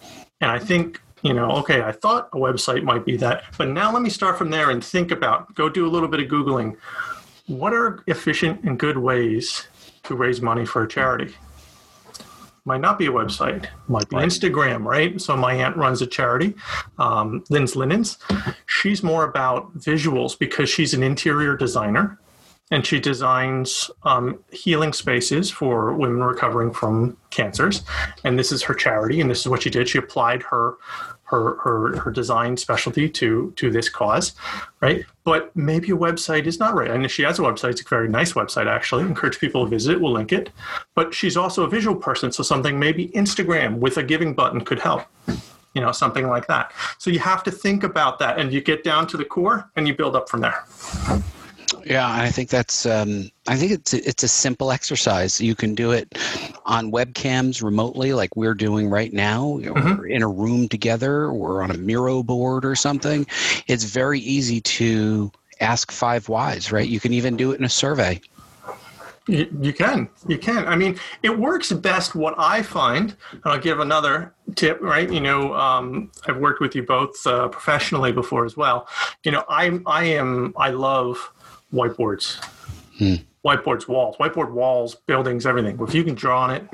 And 0.42 0.50
I 0.50 0.58
think, 0.58 1.00
you 1.22 1.32
know, 1.32 1.50
okay, 1.52 1.82
I 1.82 1.92
thought 1.92 2.28
a 2.32 2.36
website 2.36 2.82
might 2.82 3.06
be 3.06 3.16
that, 3.18 3.44
but 3.56 3.68
now 3.68 3.90
let 3.92 4.02
me 4.02 4.10
start 4.10 4.36
from 4.36 4.50
there 4.50 4.70
and 4.70 4.84
think 4.84 5.12
about, 5.12 5.54
go 5.54 5.68
do 5.68 5.86
a 5.86 5.90
little 5.90 6.08
bit 6.08 6.20
of 6.20 6.26
Googling. 6.26 6.76
What 7.46 7.72
are 7.72 8.02
efficient 8.06 8.62
and 8.64 8.78
good 8.78 8.96
ways 8.96 9.66
to 10.04 10.14
raise 10.14 10.40
money 10.40 10.64
for 10.64 10.84
a 10.84 10.88
charity? 10.88 11.34
Might 12.64 12.80
not 12.80 12.96
be 12.96 13.06
a 13.06 13.12
website, 13.12 13.66
might 13.88 14.08
be 14.08 14.16
Instagram, 14.16 14.84
right? 14.84 15.20
So 15.20 15.36
my 15.36 15.52
aunt 15.54 15.76
runs 15.76 16.00
a 16.00 16.06
charity, 16.06 16.54
um, 16.98 17.42
Lynn's 17.50 17.74
Linens. 17.74 18.18
She's 18.66 19.02
more 19.02 19.24
about 19.24 19.74
visuals 19.74 20.38
because 20.38 20.70
she's 20.70 20.94
an 20.94 21.02
interior 21.02 21.56
designer 21.56 22.20
and 22.70 22.86
she 22.86 23.00
designs 23.00 23.90
um, 24.04 24.42
healing 24.50 24.92
spaces 24.92 25.50
for 25.50 25.92
women 25.92 26.22
recovering 26.22 26.72
from 26.72 27.16
cancers. 27.30 27.82
And 28.24 28.38
this 28.38 28.50
is 28.50 28.62
her 28.62 28.74
charity, 28.74 29.20
and 29.20 29.30
this 29.30 29.40
is 29.40 29.48
what 29.48 29.62
she 29.62 29.70
did. 29.70 29.88
She 29.88 29.98
applied 29.98 30.42
her 30.44 30.76
her 31.32 31.56
her, 31.56 31.96
her 31.98 32.10
design 32.10 32.56
specialty 32.56 33.08
to 33.08 33.52
to 33.56 33.70
this 33.70 33.88
cause, 33.88 34.34
right? 34.80 35.04
But 35.24 35.54
maybe 35.56 35.90
a 35.90 35.96
website 35.96 36.46
is 36.46 36.60
not 36.60 36.74
right. 36.74 36.90
And 36.90 37.10
she 37.10 37.22
has 37.22 37.38
a 37.38 37.42
website; 37.42 37.70
it's 37.70 37.80
a 37.80 37.88
very 37.88 38.08
nice 38.08 38.34
website, 38.34 38.66
actually. 38.66 39.02
Encourage 39.04 39.38
people 39.40 39.64
to 39.64 39.70
visit. 39.70 40.00
We'll 40.00 40.12
link 40.12 40.32
it. 40.32 40.50
But 40.94 41.14
she's 41.14 41.36
also 41.36 41.64
a 41.64 41.68
visual 41.68 41.96
person, 41.96 42.30
so 42.30 42.42
something 42.42 42.78
maybe 42.78 43.08
Instagram 43.08 43.78
with 43.78 43.96
a 43.96 44.02
giving 44.02 44.34
button 44.34 44.60
could 44.60 44.78
help 44.78 45.02
you 45.74 45.80
know 45.80 45.90
something 45.90 46.28
like 46.28 46.46
that 46.48 46.70
so 46.98 47.08
you 47.08 47.18
have 47.18 47.42
to 47.42 47.50
think 47.50 47.82
about 47.82 48.18
that 48.18 48.38
and 48.38 48.52
you 48.52 48.60
get 48.60 48.84
down 48.84 49.06
to 49.06 49.16
the 49.16 49.24
core 49.24 49.70
and 49.74 49.88
you 49.88 49.94
build 49.94 50.14
up 50.14 50.28
from 50.28 50.40
there 50.42 50.66
Yeah, 51.84 52.08
I 52.08 52.30
think 52.30 52.48
that's. 52.48 52.86
Um, 52.86 53.30
I 53.48 53.56
think 53.56 53.72
it's 53.72 53.92
a, 53.92 54.08
it's 54.08 54.22
a 54.22 54.28
simple 54.28 54.70
exercise. 54.70 55.40
You 55.40 55.54
can 55.54 55.74
do 55.74 55.90
it 55.90 56.16
on 56.64 56.92
webcams 56.92 57.62
remotely, 57.62 58.12
like 58.12 58.36
we're 58.36 58.54
doing 58.54 58.88
right 58.88 59.12
now. 59.12 59.58
Mhm. 59.60 59.98
We're 59.98 60.06
in 60.06 60.22
a 60.22 60.28
room 60.28 60.68
together, 60.68 61.26
or 61.26 61.62
on 61.62 61.70
a 61.70 61.76
Miro 61.76 62.22
board 62.22 62.64
or 62.64 62.74
something. 62.74 63.26
It's 63.66 63.84
very 63.84 64.20
easy 64.20 64.60
to 64.60 65.32
ask 65.60 65.90
five 65.92 66.28
whys, 66.28 66.72
right? 66.72 66.88
You 66.88 67.00
can 67.00 67.12
even 67.12 67.36
do 67.36 67.52
it 67.52 67.58
in 67.58 67.64
a 67.64 67.68
survey. 67.68 68.20
You, 69.28 69.46
you 69.60 69.72
can. 69.72 70.08
You 70.26 70.36
can. 70.36 70.66
I 70.66 70.74
mean, 70.74 70.98
it 71.22 71.38
works 71.38 71.70
best. 71.72 72.16
What 72.16 72.34
I 72.38 72.62
find, 72.62 73.14
and 73.30 73.40
I'll 73.44 73.60
give 73.60 73.78
another 73.78 74.34
tip, 74.56 74.80
right? 74.80 75.08
You 75.10 75.20
know, 75.20 75.54
um, 75.54 76.10
I've 76.26 76.38
worked 76.38 76.60
with 76.60 76.74
you 76.74 76.82
both 76.82 77.24
uh, 77.24 77.46
professionally 77.48 78.10
before 78.10 78.44
as 78.44 78.56
well. 78.56 78.88
You 79.22 79.30
know, 79.30 79.44
I, 79.48 79.78
I 79.86 80.04
am, 80.04 80.54
I 80.56 80.70
love 80.70 81.32
whiteboards, 81.72 82.42
Hmm. 82.98 83.14
whiteboards, 83.44 83.88
walls, 83.88 84.16
whiteboard 84.18 84.52
walls, 84.52 84.94
buildings, 85.06 85.46
everything. 85.46 85.78
If 85.80 85.94
you 85.94 86.04
can 86.04 86.14
draw 86.14 86.42
on 86.42 86.50
it, 86.50 86.68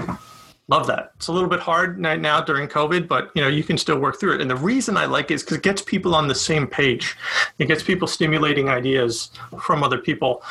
love 0.69 0.87
that. 0.89 1.13
It's 1.17 1.29
a 1.29 1.33
little 1.33 1.49
bit 1.49 1.61
hard 1.61 2.03
right 2.05 2.21
now 2.21 2.41
during 2.41 2.69
COVID, 2.69 3.09
but 3.09 3.31
you 3.35 3.43
know, 3.43 3.49
you 3.49 3.63
can 3.63 3.79
still 3.79 3.99
work 3.99 4.19
through 4.21 4.35
it. 4.35 4.41
And 4.41 4.51
the 4.51 4.57
reason 4.57 4.97
I 4.97 5.07
like 5.07 5.31
it 5.31 5.35
is 5.35 5.43
because 5.43 5.57
it 5.59 5.63
gets 5.63 5.81
people 5.83 6.15
on 6.15 6.29
the 6.29 6.35
same 6.35 6.67
page. 6.67 7.17
It 7.59 7.67
gets 7.67 7.83
people 7.83 8.07
stimulating 8.09 8.69
ideas 8.69 9.31
from 9.63 9.83
other 9.83 9.99
people. 9.99 10.43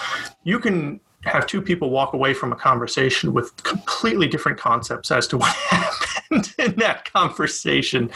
You 0.44 0.60
can 0.60 1.00
have 1.26 1.46
two 1.46 1.62
people 1.62 1.90
walk 1.90 2.14
away 2.14 2.34
from 2.34 2.54
a 2.54 2.56
conversation 2.56 3.34
with 3.34 3.56
completely 3.64 4.28
different 4.28 4.58
concepts 4.58 5.12
as 5.12 5.28
to 5.28 5.38
what 5.38 5.54
happened 5.56 6.54
in 6.58 6.74
that 6.76 7.12
conversation. 7.12 8.10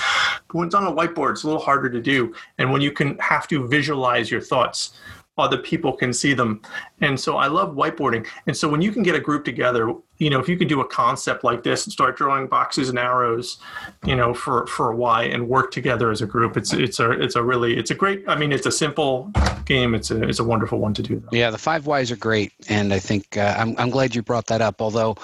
But 0.48 0.56
when 0.56 0.68
it's 0.68 0.76
on 0.76 0.86
a 0.86 0.92
whiteboard, 0.92 1.32
it's 1.32 1.44
a 1.44 1.48
little 1.48 1.62
harder 1.62 1.90
to 1.90 2.00
do. 2.02 2.34
And 2.58 2.72
when 2.72 2.82
you 2.82 2.92
can 2.92 3.18
have 3.20 3.48
to 3.50 3.68
visualize 3.68 4.32
your 4.32 4.42
thoughts, 4.42 4.94
other 5.38 5.58
people 5.58 5.94
can 5.94 6.14
see 6.14 6.34
them. 6.34 6.62
And 7.00 7.20
so 7.20 7.38
I 7.38 7.48
love 7.48 7.76
whiteboarding. 7.76 8.28
And 8.48 8.56
so 8.56 8.70
when 8.70 8.82
you 8.82 8.92
can 8.92 9.02
get 9.02 9.16
a 9.16 9.20
group 9.20 9.46
together, 9.46 9.94
you 10.18 10.30
know, 10.30 10.40
if 10.40 10.48
you 10.48 10.58
can 10.58 10.68
do 10.68 10.82
a 10.82 10.86
concept 10.86 11.44
like 11.44 11.64
this 11.64 11.86
and 11.86 11.92
start 11.92 12.16
drawing 12.16 12.48
boxes 12.48 12.90
and 12.90 13.00
arrows, 13.00 13.58
you 14.06 14.16
know, 14.16 14.34
for 14.34 14.68
for 14.68 14.92
a 14.92 14.96
why 14.96 15.24
and 15.24 15.48
work 15.48 15.72
together 15.72 16.12
as 16.12 16.22
a 16.22 16.28
group, 16.28 16.58
it's 16.58 16.74
it's 16.74 17.00
a 17.00 17.10
it's 17.12 17.36
a 17.36 17.42
really 17.42 17.76
it's 17.78 17.90
a 17.90 17.96
great. 17.96 18.24
I 18.28 18.36
mean, 18.36 18.52
it's 18.52 18.68
a 18.68 18.72
simple 18.72 19.32
game. 19.66 19.96
It's 19.96 20.12
a 20.12 20.22
it's 20.22 20.38
a 20.40 20.44
wonderful 20.44 20.78
one 20.78 20.94
to 20.94 21.02
do. 21.02 21.20
Though. 21.20 21.30
Yeah, 21.32 21.50
the 21.50 21.58
five 21.58 21.88
whys 21.88 22.12
are 22.12 22.18
great, 22.18 22.52
and 22.70 22.94
I 22.94 23.00
think 23.00 23.36
uh, 23.36 23.56
I'm 23.58 23.76
I'm 23.80 23.90
glad 23.90 24.14
you 24.14 24.22
brought 24.22 24.46
that 24.48 24.62
up. 24.62 24.80
Although, 24.80 25.16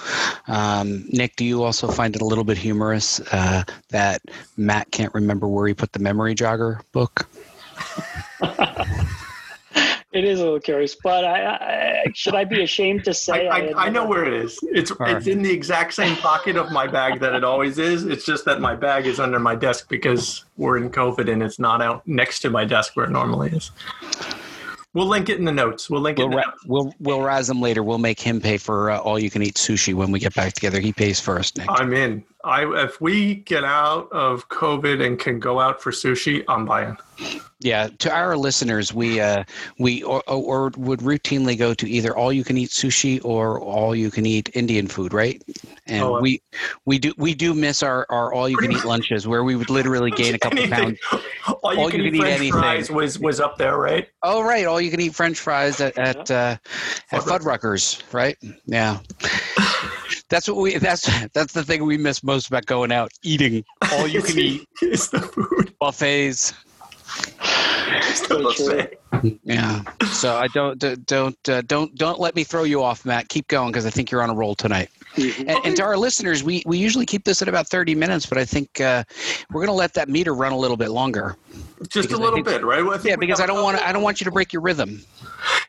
um, 0.48 1.04
Nick, 1.10 1.36
do 1.36 1.44
you 1.44 1.62
also 1.62 1.86
find 1.86 2.16
it 2.16 2.22
a 2.22 2.26
little 2.26 2.44
bit 2.44 2.58
humorous 2.58 3.20
uh, 3.32 3.62
that 3.90 4.22
Matt 4.56 4.90
can't 4.90 5.14
remember 5.14 5.46
where 5.46 5.68
he 5.68 5.74
put 5.74 5.92
the 5.92 6.00
memory 6.00 6.34
jogger 6.34 6.80
book? 6.90 7.28
It 10.18 10.24
is 10.24 10.40
a 10.40 10.42
little 10.42 10.58
curious, 10.58 10.96
but 10.96 11.24
I, 11.24 11.46
I 11.46 12.04
should 12.12 12.34
I 12.34 12.42
be 12.42 12.64
ashamed 12.64 13.04
to 13.04 13.14
say 13.14 13.46
I, 13.46 13.60
had 13.66 13.72
I 13.74 13.88
know 13.88 14.04
where 14.04 14.24
it 14.24 14.32
is. 14.32 14.58
It's 14.62 14.90
right. 14.98 15.14
it's 15.16 15.28
in 15.28 15.42
the 15.42 15.52
exact 15.52 15.94
same 15.94 16.16
pocket 16.16 16.56
of 16.56 16.72
my 16.72 16.88
bag 16.88 17.20
that 17.20 17.36
it 17.36 17.44
always 17.44 17.78
is. 17.78 18.04
It's 18.04 18.26
just 18.26 18.44
that 18.46 18.60
my 18.60 18.74
bag 18.74 19.06
is 19.06 19.20
under 19.20 19.38
my 19.38 19.54
desk 19.54 19.88
because 19.88 20.44
we're 20.56 20.76
in 20.78 20.90
COVID 20.90 21.32
and 21.32 21.40
it's 21.40 21.60
not 21.60 21.80
out 21.80 22.04
next 22.08 22.40
to 22.40 22.50
my 22.50 22.64
desk 22.64 22.96
where 22.96 23.06
it 23.06 23.12
normally 23.12 23.50
is. 23.50 23.70
We'll 24.92 25.06
link 25.06 25.28
it 25.28 25.38
in 25.38 25.44
the 25.44 25.52
notes. 25.52 25.88
We'll 25.88 26.00
link 26.00 26.18
it. 26.18 26.22
We'll 26.22 26.26
In 26.26 26.30
the 26.32 26.36
ra- 26.38 26.50
notes. 26.50 26.64
we'll 26.66 26.94
we'll 26.98 27.22
razz 27.22 27.48
him 27.48 27.60
later. 27.60 27.84
We'll 27.84 27.98
make 27.98 28.18
him 28.18 28.40
pay 28.40 28.56
for 28.56 28.90
uh, 28.90 28.98
all 28.98 29.20
you 29.20 29.30
can 29.30 29.44
eat 29.44 29.54
sushi 29.54 29.94
when 29.94 30.10
we 30.10 30.18
get 30.18 30.34
back 30.34 30.52
together. 30.52 30.80
He 30.80 30.92
pays 30.92 31.20
first, 31.20 31.58
Nick. 31.58 31.68
I'm 31.70 31.92
in. 31.92 32.24
I 32.42 32.64
if 32.82 33.00
we 33.00 33.36
get 33.36 33.62
out 33.62 34.10
of 34.10 34.48
COVID 34.48 35.06
and 35.06 35.16
can 35.16 35.38
go 35.38 35.60
out 35.60 35.80
for 35.80 35.92
sushi, 35.92 36.42
I'm 36.48 36.66
buying. 36.66 36.96
Yeah, 37.60 37.88
to 37.98 38.12
our 38.14 38.36
listeners, 38.36 38.94
we 38.94 39.20
uh, 39.20 39.42
we 39.80 40.04
or, 40.04 40.22
or 40.28 40.70
would 40.76 41.00
routinely 41.00 41.58
go 41.58 41.74
to 41.74 41.90
either 41.90 42.16
all 42.16 42.32
you 42.32 42.44
can 42.44 42.56
eat 42.56 42.70
sushi 42.70 43.20
or 43.24 43.60
all 43.60 43.96
you 43.96 44.12
can 44.12 44.26
eat 44.26 44.48
Indian 44.54 44.86
food, 44.86 45.12
right? 45.12 45.42
And 45.86 46.04
Oh, 46.04 46.16
uh, 46.16 46.20
we 46.20 46.40
we 46.84 47.00
do 47.00 47.12
we 47.18 47.34
do 47.34 47.54
miss 47.54 47.82
our, 47.82 48.06
our 48.10 48.32
all 48.32 48.48
you 48.48 48.56
can 48.58 48.70
eat 48.70 48.84
lunches 48.84 49.26
where 49.26 49.42
we 49.42 49.56
would 49.56 49.70
literally 49.70 50.12
gain 50.12 50.36
a 50.36 50.38
couple 50.38 50.68
pounds. 50.68 50.98
All 51.64 51.74
you, 51.74 51.90
can, 51.90 52.00
eat 52.02 52.16
French 52.18 52.34
anything. 52.40 52.52
fries 52.52 52.90
was 52.90 53.18
was 53.18 53.40
up 53.40 53.56
there, 53.58 53.76
right? 53.78 54.06
Oh, 54.22 54.42
right, 54.42 54.66
all 54.66 54.80
you 54.80 54.90
can 54.90 55.00
eat 55.00 55.14
French 55.14 55.38
fries 55.40 55.80
at 55.80 55.96
at 55.98 56.30
uh, 56.30 56.56
at 57.10 57.22
Fuddruckers. 57.22 58.02
Right? 58.12 58.36
Yeah. 58.66 58.98
That's 60.28 60.46
what 60.46 60.58
we. 60.58 60.76
That's 60.76 61.08
that's 61.30 61.54
the 61.54 61.64
thing 61.64 61.84
we 61.84 61.96
miss 61.96 62.22
most 62.22 62.48
about 62.48 62.66
going 62.66 62.92
out 62.92 63.10
eating 63.22 63.64
all 63.92 64.06
you 64.06 64.22
can 64.22 64.38
eat 64.50 64.68
It's 64.82 65.08
the 65.08 65.20
food. 65.20 65.74
buffets. 65.80 66.52
Still 68.14 68.52
true. 68.52 68.66
say. 68.66 68.96
Yeah. 69.44 69.82
So 70.12 70.36
I 70.36 70.48
don't 70.48 70.78
don't 70.78 71.06
don't 71.06 71.48
uh, 71.48 71.62
don't 71.62 71.94
don't 71.94 72.20
let 72.20 72.34
me 72.36 72.44
throw 72.44 72.64
you 72.64 72.82
off, 72.82 73.04
Matt. 73.04 73.28
Keep 73.28 73.48
going 73.48 73.70
because 73.72 73.86
I 73.86 73.90
think 73.90 74.10
you're 74.10 74.22
on 74.22 74.30
a 74.30 74.34
roll 74.34 74.54
tonight. 74.54 74.90
Mhm. 75.16 75.38
And, 75.48 75.58
and 75.64 75.76
to 75.76 75.82
our 75.82 75.96
listeners, 75.96 76.44
we 76.44 76.62
we 76.66 76.78
usually 76.78 77.06
keep 77.06 77.24
this 77.24 77.40
at 77.42 77.48
about 77.48 77.66
30 77.66 77.94
minutes, 77.94 78.26
but 78.26 78.38
I 78.38 78.44
think 78.44 78.80
uh, 78.80 79.04
we're 79.50 79.60
going 79.60 79.68
to 79.68 79.72
let 79.72 79.94
that 79.94 80.08
meter 80.08 80.34
run 80.34 80.52
a 80.52 80.56
little 80.58 80.76
bit 80.76 80.90
longer. 80.90 81.36
Just 81.88 82.12
a 82.12 82.16
little 82.16 82.34
think- 82.36 82.46
bit, 82.46 82.64
right? 82.64 82.82
Well, 82.84 82.94
I 82.94 82.98
think 82.98 83.08
Yeah, 83.10 83.16
because 83.16 83.40
I 83.40 83.46
don't 83.46 83.62
want 83.62 83.80
I 83.82 83.92
don't 83.92 84.02
want 84.02 84.20
you 84.20 84.24
to 84.26 84.30
break 84.30 84.52
your 84.52 84.62
rhythm. 84.62 85.02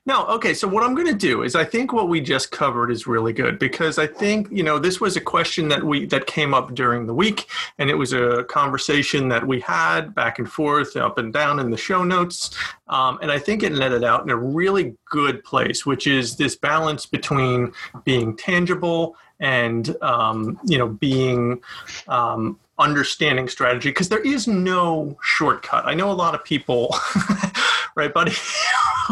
No, 0.05 0.25
okay. 0.27 0.53
So 0.53 0.67
what 0.67 0.83
I'm 0.83 0.95
going 0.95 1.07
to 1.07 1.13
do 1.13 1.43
is 1.43 1.55
I 1.55 1.63
think 1.63 1.93
what 1.93 2.09
we 2.09 2.21
just 2.21 2.51
covered 2.51 2.89
is 2.89 3.05
really 3.05 3.33
good 3.33 3.59
because 3.59 3.99
I 3.99 4.07
think 4.07 4.47
you 4.51 4.63
know 4.63 4.79
this 4.79 4.99
was 4.99 5.15
a 5.15 5.21
question 5.21 5.67
that 5.69 5.83
we 5.83 6.05
that 6.07 6.25
came 6.25 6.53
up 6.53 6.73
during 6.73 7.05
the 7.05 7.13
week, 7.13 7.47
and 7.77 7.89
it 7.89 7.95
was 7.95 8.13
a 8.13 8.43
conversation 8.45 9.29
that 9.29 9.45
we 9.45 9.59
had 9.59 10.15
back 10.15 10.39
and 10.39 10.51
forth, 10.51 10.95
up 10.95 11.17
and 11.17 11.31
down 11.31 11.59
in 11.59 11.69
the 11.69 11.77
show 11.77 12.03
notes, 12.03 12.55
um, 12.87 13.19
and 13.21 13.31
I 13.31 13.39
think 13.39 13.63
it 13.63 13.71
netted 13.71 14.03
out 14.03 14.23
in 14.23 14.29
a 14.29 14.35
really 14.35 14.95
good 15.05 15.43
place, 15.43 15.85
which 15.85 16.07
is 16.07 16.35
this 16.37 16.55
balance 16.55 17.05
between 17.05 17.71
being 18.03 18.35
tangible 18.35 19.15
and 19.39 19.95
um, 20.01 20.59
you 20.65 20.77
know 20.77 20.87
being 20.87 21.61
um, 22.07 22.59
understanding 22.79 23.47
strategy 23.47 23.89
because 23.89 24.09
there 24.09 24.25
is 24.25 24.47
no 24.47 25.17
shortcut. 25.21 25.85
I 25.85 25.93
know 25.93 26.09
a 26.09 26.13
lot 26.13 26.33
of 26.33 26.43
people, 26.43 26.95
right, 27.95 28.13
buddy? 28.13 28.33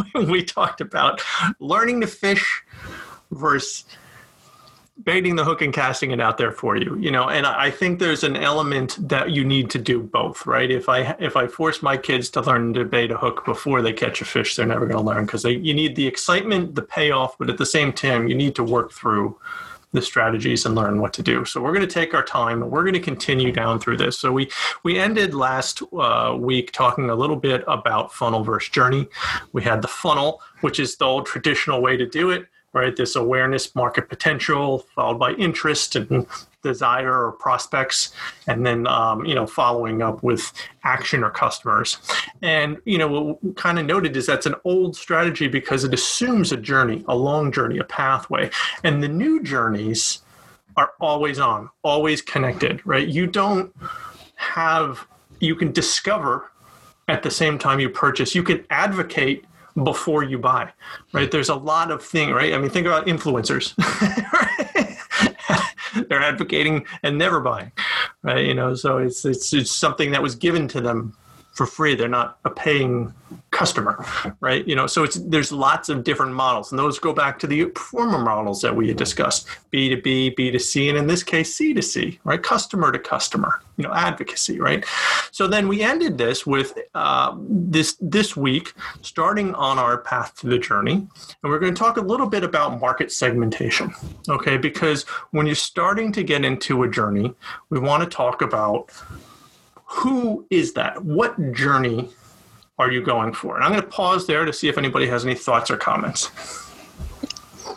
we 0.16 0.44
talked 0.44 0.82
about 0.82 1.22
learning 1.60 2.02
to 2.02 2.08
fish 2.08 2.64
versus 3.32 3.86
baiting 5.04 5.36
the 5.36 5.44
hook 5.44 5.62
and 5.62 5.74
casting 5.74 6.10
it 6.10 6.20
out 6.20 6.40
there 6.40 6.52
for 6.52 6.76
you 6.76 6.98
you 6.98 7.12
know 7.12 7.30
and 7.30 7.46
i 7.46 7.70
think 7.70 8.00
there's 8.00 8.24
an 8.24 8.36
element 8.36 8.98
that 9.00 9.30
you 9.30 9.46
need 9.46 9.70
to 9.70 9.78
do 9.78 10.02
both 10.02 10.46
right? 10.48 10.72
If 10.72 10.90
i 10.90 11.16
if 11.20 11.38
i 11.38 11.46
force 11.48 11.84
my 11.84 11.98
kids 11.98 12.30
to 12.32 12.42
learn 12.42 12.74
to 12.74 12.84
bait 12.84 13.12
a 13.12 13.18
hook 13.18 13.46
before 13.46 13.84
they 13.84 13.94
catch 13.94 14.22
a 14.22 14.26
fish 14.26 14.56
they're 14.56 14.66
never 14.66 14.88
going 14.88 14.98
to 14.98 15.04
learn 15.04 15.26
because 15.26 15.44
you 15.44 15.74
need 15.74 15.96
the 15.96 16.08
excitement 16.08 16.74
the 16.74 16.82
payoff 16.82 17.38
but 17.38 17.50
at 17.50 17.60
the 17.60 17.66
same 17.66 17.94
time 17.94 18.28
you 18.28 18.34
need 18.34 18.56
to 18.56 18.64
work 18.64 18.92
through 18.92 19.38
the 19.98 20.02
strategies 20.04 20.66
and 20.66 20.76
learn 20.76 21.02
what 21.02 21.14
to 21.14 21.24
do. 21.24 21.44
So 21.44 21.62
we're 21.62 21.74
going 21.74 21.88
to 21.88 21.94
take 21.94 22.14
our 22.14 22.24
time 22.24 22.62
and 22.62 22.72
we're 22.72 22.84
going 22.84 22.94
to 22.94 23.00
continue 23.00 23.52
down 23.52 23.80
through 23.80 23.98
this. 23.98 24.18
So 24.20 24.32
we 24.32 24.50
we 24.84 25.00
ended 25.00 25.34
last 25.34 25.82
uh, 25.94 26.36
week 26.40 26.72
talking 26.72 27.10
a 27.10 27.16
little 27.16 27.36
bit 27.36 27.64
about 27.68 28.14
funnel 28.14 28.44
versus 28.44 28.70
journey. 28.70 29.08
We 29.54 29.64
had 29.64 29.82
the 29.82 29.88
funnel, 29.88 30.42
which 30.62 30.80
is 30.80 30.96
the 30.98 31.06
old 31.06 31.26
traditional 31.26 31.82
way 31.82 31.98
to 31.98 32.06
do 32.06 32.30
it, 32.30 32.46
right? 32.74 32.96
This 32.96 33.16
awareness, 33.16 33.76
market 33.76 34.08
potential, 34.08 34.86
followed 34.96 35.18
by 35.18 35.32
interest 35.34 35.96
and 35.96 36.28
desire 36.68 37.26
or 37.26 37.32
prospects, 37.34 38.14
and 38.48 38.66
then 38.66 38.88
um, 38.88 39.26
you 39.26 39.36
know 39.36 39.48
following 39.48 40.02
up 40.02 40.24
with 40.24 40.52
action 40.84 41.24
or 41.24 41.30
customers. 41.30 41.98
And 42.42 42.78
you 42.86 42.98
know 42.98 43.08
what 43.08 43.44
we 43.44 43.54
kind 43.54 43.80
of 43.80 43.86
noted 43.86 44.16
is 44.18 44.26
that's 44.26 44.46
an 44.46 44.56
old 44.64 44.96
strategy 44.96 45.48
because 45.48 45.84
it 45.84 45.94
assumes 45.94 46.52
a 46.52 46.58
journey, 46.58 47.04
a 47.08 47.16
long 47.16 47.52
journey, 47.52 47.78
a 47.78 47.84
pathway, 47.84 48.50
and 48.84 49.04
the 49.04 49.08
new 49.08 49.42
journeys 49.42 50.20
are 50.76 50.94
always 51.00 51.40
on, 51.40 51.70
always 51.84 52.22
connected, 52.22 52.86
right? 52.86 53.08
You 53.08 53.26
don't 53.28 53.74
have 54.36 55.08
you 55.40 55.56
can 55.56 55.72
discover 55.72 56.52
at 57.08 57.24
the 57.24 57.32
same 57.32 57.58
time 57.58 57.80
you 57.80 57.90
purchase. 57.90 58.36
You 58.36 58.44
can 58.44 58.66
advocate 58.70 59.46
before 59.84 60.24
you 60.24 60.38
buy, 60.38 60.72
right? 61.14 61.30
There's 61.30 61.50
a 61.50 61.56
lot 61.56 61.92
of 61.92 62.04
thing, 62.04 62.32
right? 62.32 62.54
I 62.54 62.58
mean, 62.58 62.70
think 62.70 62.88
about 62.88 63.06
influencers. 63.06 63.74
They're 66.10 66.22
advocating 66.22 66.86
and 67.04 67.18
never 67.18 67.40
buying, 67.40 67.72
right? 68.24 68.46
You 68.46 68.54
know, 68.54 68.76
so 68.76 68.98
it's, 68.98 69.26
it's 69.26 69.54
it's 69.54 69.72
something 69.72 70.12
that 70.12 70.22
was 70.22 70.36
given 70.36 70.68
to 70.70 70.82
them 70.82 71.16
for 71.58 71.66
free. 71.66 71.96
They're 71.96 72.08
not 72.08 72.38
a 72.46 72.52
paying 72.52 73.14
customer, 73.50 74.06
right? 74.40 74.66
You 74.68 74.76
know, 74.76 74.86
so 74.86 75.04
it's 75.04 75.16
there's 75.16 75.52
lots 75.52 75.90
of 75.90 76.04
different 76.04 76.34
models, 76.34 76.72
and 76.72 76.78
those 76.78 77.00
go 77.00 77.14
back 77.14 77.40
to 77.40 77.48
the 77.48 77.72
former 77.76 78.20
models 78.20 78.62
that 78.62 78.76
we 78.76 78.88
had 78.88 78.98
discussed: 78.98 79.48
B 79.72 79.90
to 79.90 80.00
B, 80.00 80.30
B 80.30 80.52
to 80.52 80.60
C, 80.60 80.90
and 80.90 80.98
in 80.98 81.08
this 81.08 81.24
case, 81.24 81.56
C 81.56 81.74
to 81.74 81.82
C, 81.82 82.20
right? 82.24 82.42
Customer 82.42 82.92
to 82.92 83.00
customer, 83.00 83.62
you 83.76 83.84
know, 83.84 83.94
advocacy, 83.94 84.60
right? 84.60 84.86
So 85.32 85.48
then 85.48 85.68
we 85.68 85.82
ended 85.82 86.18
this 86.18 86.46
with 86.46 86.78
uh, 86.94 87.36
this 87.40 87.98
this 88.00 88.38
week, 88.38 88.74
starting 89.02 89.56
on 89.56 89.80
our 89.80 89.98
path 89.98 90.36
to 90.42 90.48
the 90.48 90.60
journey, 90.60 90.94
and 90.94 91.44
we're 91.44 91.60
going 91.60 91.74
to 91.74 91.80
talk 91.80 91.98
a 91.98 92.02
little 92.02 92.28
bit 92.28 92.44
about 92.44 92.80
market 92.80 93.12
segmentation, 93.12 93.94
okay? 94.30 94.58
Because 94.58 95.04
when 95.32 95.48
you're 95.48 95.56
starting 95.56 96.12
to 96.12 96.24
get 96.24 96.46
into 96.46 96.84
a 96.84 96.90
journey, 96.90 97.34
we 97.70 97.80
want 97.80 98.04
to 98.04 98.10
talk 98.10 98.42
about 98.44 98.92
who 99.88 100.46
is 100.50 100.74
that? 100.74 101.04
What 101.04 101.54
journey 101.54 102.10
are 102.78 102.92
you 102.92 103.02
going 103.02 103.34
for? 103.34 103.56
And 103.56 103.64
I'm 103.64 103.72
going 103.72 103.82
to 103.82 103.88
pause 103.88 104.28
there 104.28 104.46
to 104.46 104.54
see 104.54 104.68
if 104.68 104.78
anybody 104.78 105.08
has 105.08 105.26
any 105.26 105.34
thoughts 105.34 105.72
or 105.72 105.78
comments. 105.78 106.30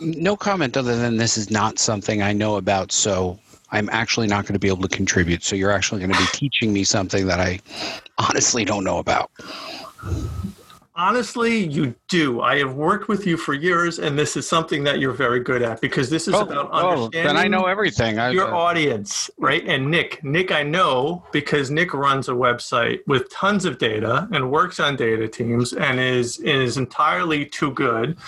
No 0.01 0.37
comment 0.37 0.77
other 0.77 0.97
than 0.97 1.17
this 1.17 1.37
is 1.37 1.51
not 1.51 1.79
something 1.79 2.23
I 2.23 2.33
know 2.33 2.57
about, 2.57 2.93
so 2.93 3.39
I'm 3.71 3.89
actually 3.91 4.27
not 4.27 4.45
going 4.45 4.55
to 4.55 4.59
be 4.59 4.69
able 4.69 4.83
to 4.83 4.95
contribute. 4.95 5.43
So 5.45 5.57
you're 5.57 5.71
actually 5.71 6.01
going 6.01 6.13
to 6.13 6.19
be 6.19 6.27
teaching 6.33 6.73
me 6.73 6.85
something 6.85 7.27
that 7.27 7.41
I 7.41 7.61
honestly 8.19 8.65
don't 8.65 8.85
know 8.85 8.99
about. 8.99 9.31
Honestly, 10.97 11.65
you 11.65 11.95
do. 12.09 12.41
I 12.41 12.59
have 12.59 12.75
worked 12.75 13.09
with 13.09 13.25
you 13.25 13.37
for 13.37 13.55
years, 13.55 14.01
and 14.01 14.19
this 14.19 14.37
is 14.37 14.49
something 14.49 14.83
that 14.85 14.99
you're 14.99 15.13
very 15.13 15.39
good 15.41 15.63
at 15.63 15.81
because 15.81 16.11
this 16.11 16.27
is 16.27 16.35
about 16.35 16.71
understanding. 16.73 17.23
then 17.23 17.37
I 17.37 17.47
know 17.47 17.67
everything. 17.67 18.19
I, 18.19 18.31
your 18.31 18.53
uh, 18.53 18.59
audience, 18.59 19.31
right? 19.39 19.65
And 19.67 19.89
Nick, 19.89 20.23
Nick, 20.25 20.51
I 20.51 20.65
know 20.65 21.25
because 21.31 21.71
Nick 21.71 21.95
runs 21.95 22.29
a 22.29 22.33
website 22.33 23.01
with 23.07 23.31
tons 23.31 23.65
of 23.65 23.79
data 23.79 24.29
and 24.33 24.51
works 24.51 24.81
on 24.81 24.97
data 24.97 25.29
teams 25.29 25.73
and 25.73 26.01
is 26.01 26.39
is 26.41 26.77
entirely 26.77 27.47
too 27.47 27.71
good 27.73 28.19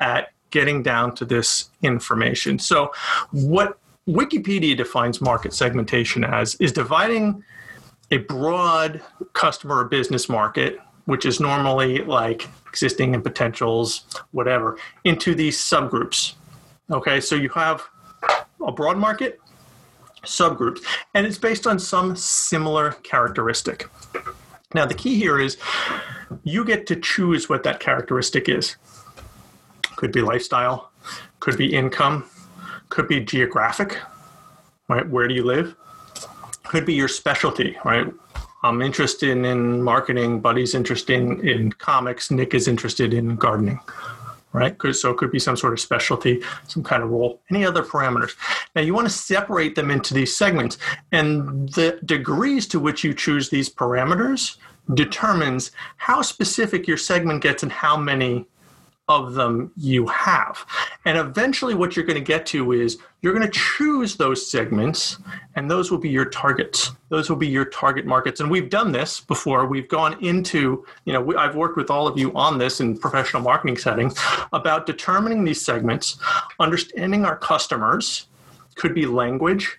at 0.00 0.32
getting 0.50 0.82
down 0.82 1.14
to 1.16 1.24
this 1.24 1.70
information. 1.82 2.58
So, 2.58 2.92
what 3.32 3.78
Wikipedia 4.08 4.76
defines 4.76 5.20
market 5.20 5.52
segmentation 5.52 6.22
as 6.22 6.54
is 6.56 6.70
dividing 6.70 7.42
a 8.10 8.18
broad 8.18 9.02
customer 9.32 9.78
or 9.78 9.84
business 9.84 10.28
market, 10.28 10.78
which 11.06 11.24
is 11.24 11.40
normally 11.40 11.98
like 12.04 12.48
existing 12.68 13.14
and 13.14 13.24
potentials, 13.24 14.04
whatever, 14.32 14.78
into 15.04 15.34
these 15.34 15.58
subgroups. 15.58 16.34
Okay, 16.90 17.20
so 17.20 17.34
you 17.34 17.48
have 17.50 17.82
a 18.64 18.70
broad 18.70 18.98
market, 18.98 19.40
subgroups, 20.24 20.80
and 21.14 21.26
it's 21.26 21.38
based 21.38 21.66
on 21.66 21.78
some 21.78 22.14
similar 22.14 22.92
characteristic. 23.02 23.88
Now, 24.74 24.84
the 24.84 24.94
key 24.94 25.18
here 25.18 25.40
is 25.40 25.56
you 26.44 26.64
get 26.64 26.86
to 26.88 26.96
choose 26.96 27.48
what 27.48 27.62
that 27.62 27.80
characteristic 27.80 28.48
is. 28.48 28.76
Could 29.96 30.12
be 30.12 30.20
lifestyle, 30.20 30.90
could 31.40 31.56
be 31.56 31.72
income, 31.74 32.24
could 32.88 33.08
be 33.08 33.20
geographic, 33.20 33.98
right? 34.88 35.08
Where 35.08 35.26
do 35.28 35.34
you 35.34 35.44
live? 35.44 35.74
Could 36.64 36.84
be 36.84 36.94
your 36.94 37.08
specialty, 37.08 37.78
right? 37.84 38.12
I'm 38.68 38.82
interested 38.82 39.36
in 39.36 39.82
marketing, 39.82 40.40
Buddy's 40.40 40.74
interested 40.74 41.20
in, 41.20 41.46
in 41.46 41.72
comics, 41.72 42.30
Nick 42.30 42.54
is 42.54 42.68
interested 42.68 43.14
in 43.14 43.36
gardening 43.36 43.80
right? 44.56 44.74
So 44.92 45.10
it 45.10 45.18
could 45.18 45.30
be 45.30 45.38
some 45.38 45.56
sort 45.56 45.74
of 45.74 45.80
specialty, 45.80 46.42
some 46.66 46.82
kind 46.82 47.02
of 47.02 47.10
role, 47.10 47.42
any 47.50 47.64
other 47.66 47.82
parameters. 47.82 48.32
Now 48.74 48.80
you 48.80 48.94
want 48.94 49.06
to 49.06 49.12
separate 49.12 49.74
them 49.74 49.90
into 49.90 50.14
these 50.14 50.34
segments, 50.34 50.78
and 51.12 51.68
the 51.74 52.00
degrees 52.06 52.66
to 52.68 52.80
which 52.80 53.04
you 53.04 53.12
choose 53.12 53.50
these 53.50 53.68
parameters 53.68 54.56
determines 54.94 55.72
how 55.98 56.22
specific 56.22 56.86
your 56.88 56.96
segment 56.96 57.42
gets 57.42 57.62
and 57.62 57.72
how 57.72 57.96
many 57.98 58.46
of 59.08 59.34
them 59.34 59.70
you 59.76 60.06
have. 60.08 60.66
And 61.04 61.16
eventually, 61.16 61.74
what 61.74 61.94
you're 61.94 62.04
going 62.04 62.18
to 62.18 62.24
get 62.24 62.44
to 62.46 62.72
is 62.72 62.98
you're 63.22 63.32
going 63.32 63.46
to 63.46 63.52
choose 63.52 64.16
those 64.16 64.50
segments, 64.50 65.18
and 65.54 65.70
those 65.70 65.90
will 65.90 65.98
be 65.98 66.08
your 66.08 66.24
targets. 66.24 66.90
Those 67.08 67.30
will 67.30 67.36
be 67.36 67.46
your 67.46 67.66
target 67.66 68.04
markets. 68.04 68.40
And 68.40 68.50
we've 68.50 68.68
done 68.68 68.90
this 68.90 69.20
before. 69.20 69.66
We've 69.66 69.88
gone 69.88 70.22
into, 70.24 70.84
you 71.04 71.12
know, 71.12 71.20
we, 71.20 71.36
I've 71.36 71.54
worked 71.54 71.76
with 71.76 71.90
all 71.90 72.08
of 72.08 72.18
you 72.18 72.34
on 72.34 72.58
this 72.58 72.80
in 72.80 72.98
professional 72.98 73.42
marketing 73.42 73.76
settings 73.76 74.18
about 74.52 74.86
determining 74.86 75.44
these 75.44 75.64
segments, 75.64 76.18
understanding 76.58 77.24
our 77.24 77.36
customers, 77.36 78.26
could 78.74 78.94
be 78.94 79.06
language, 79.06 79.78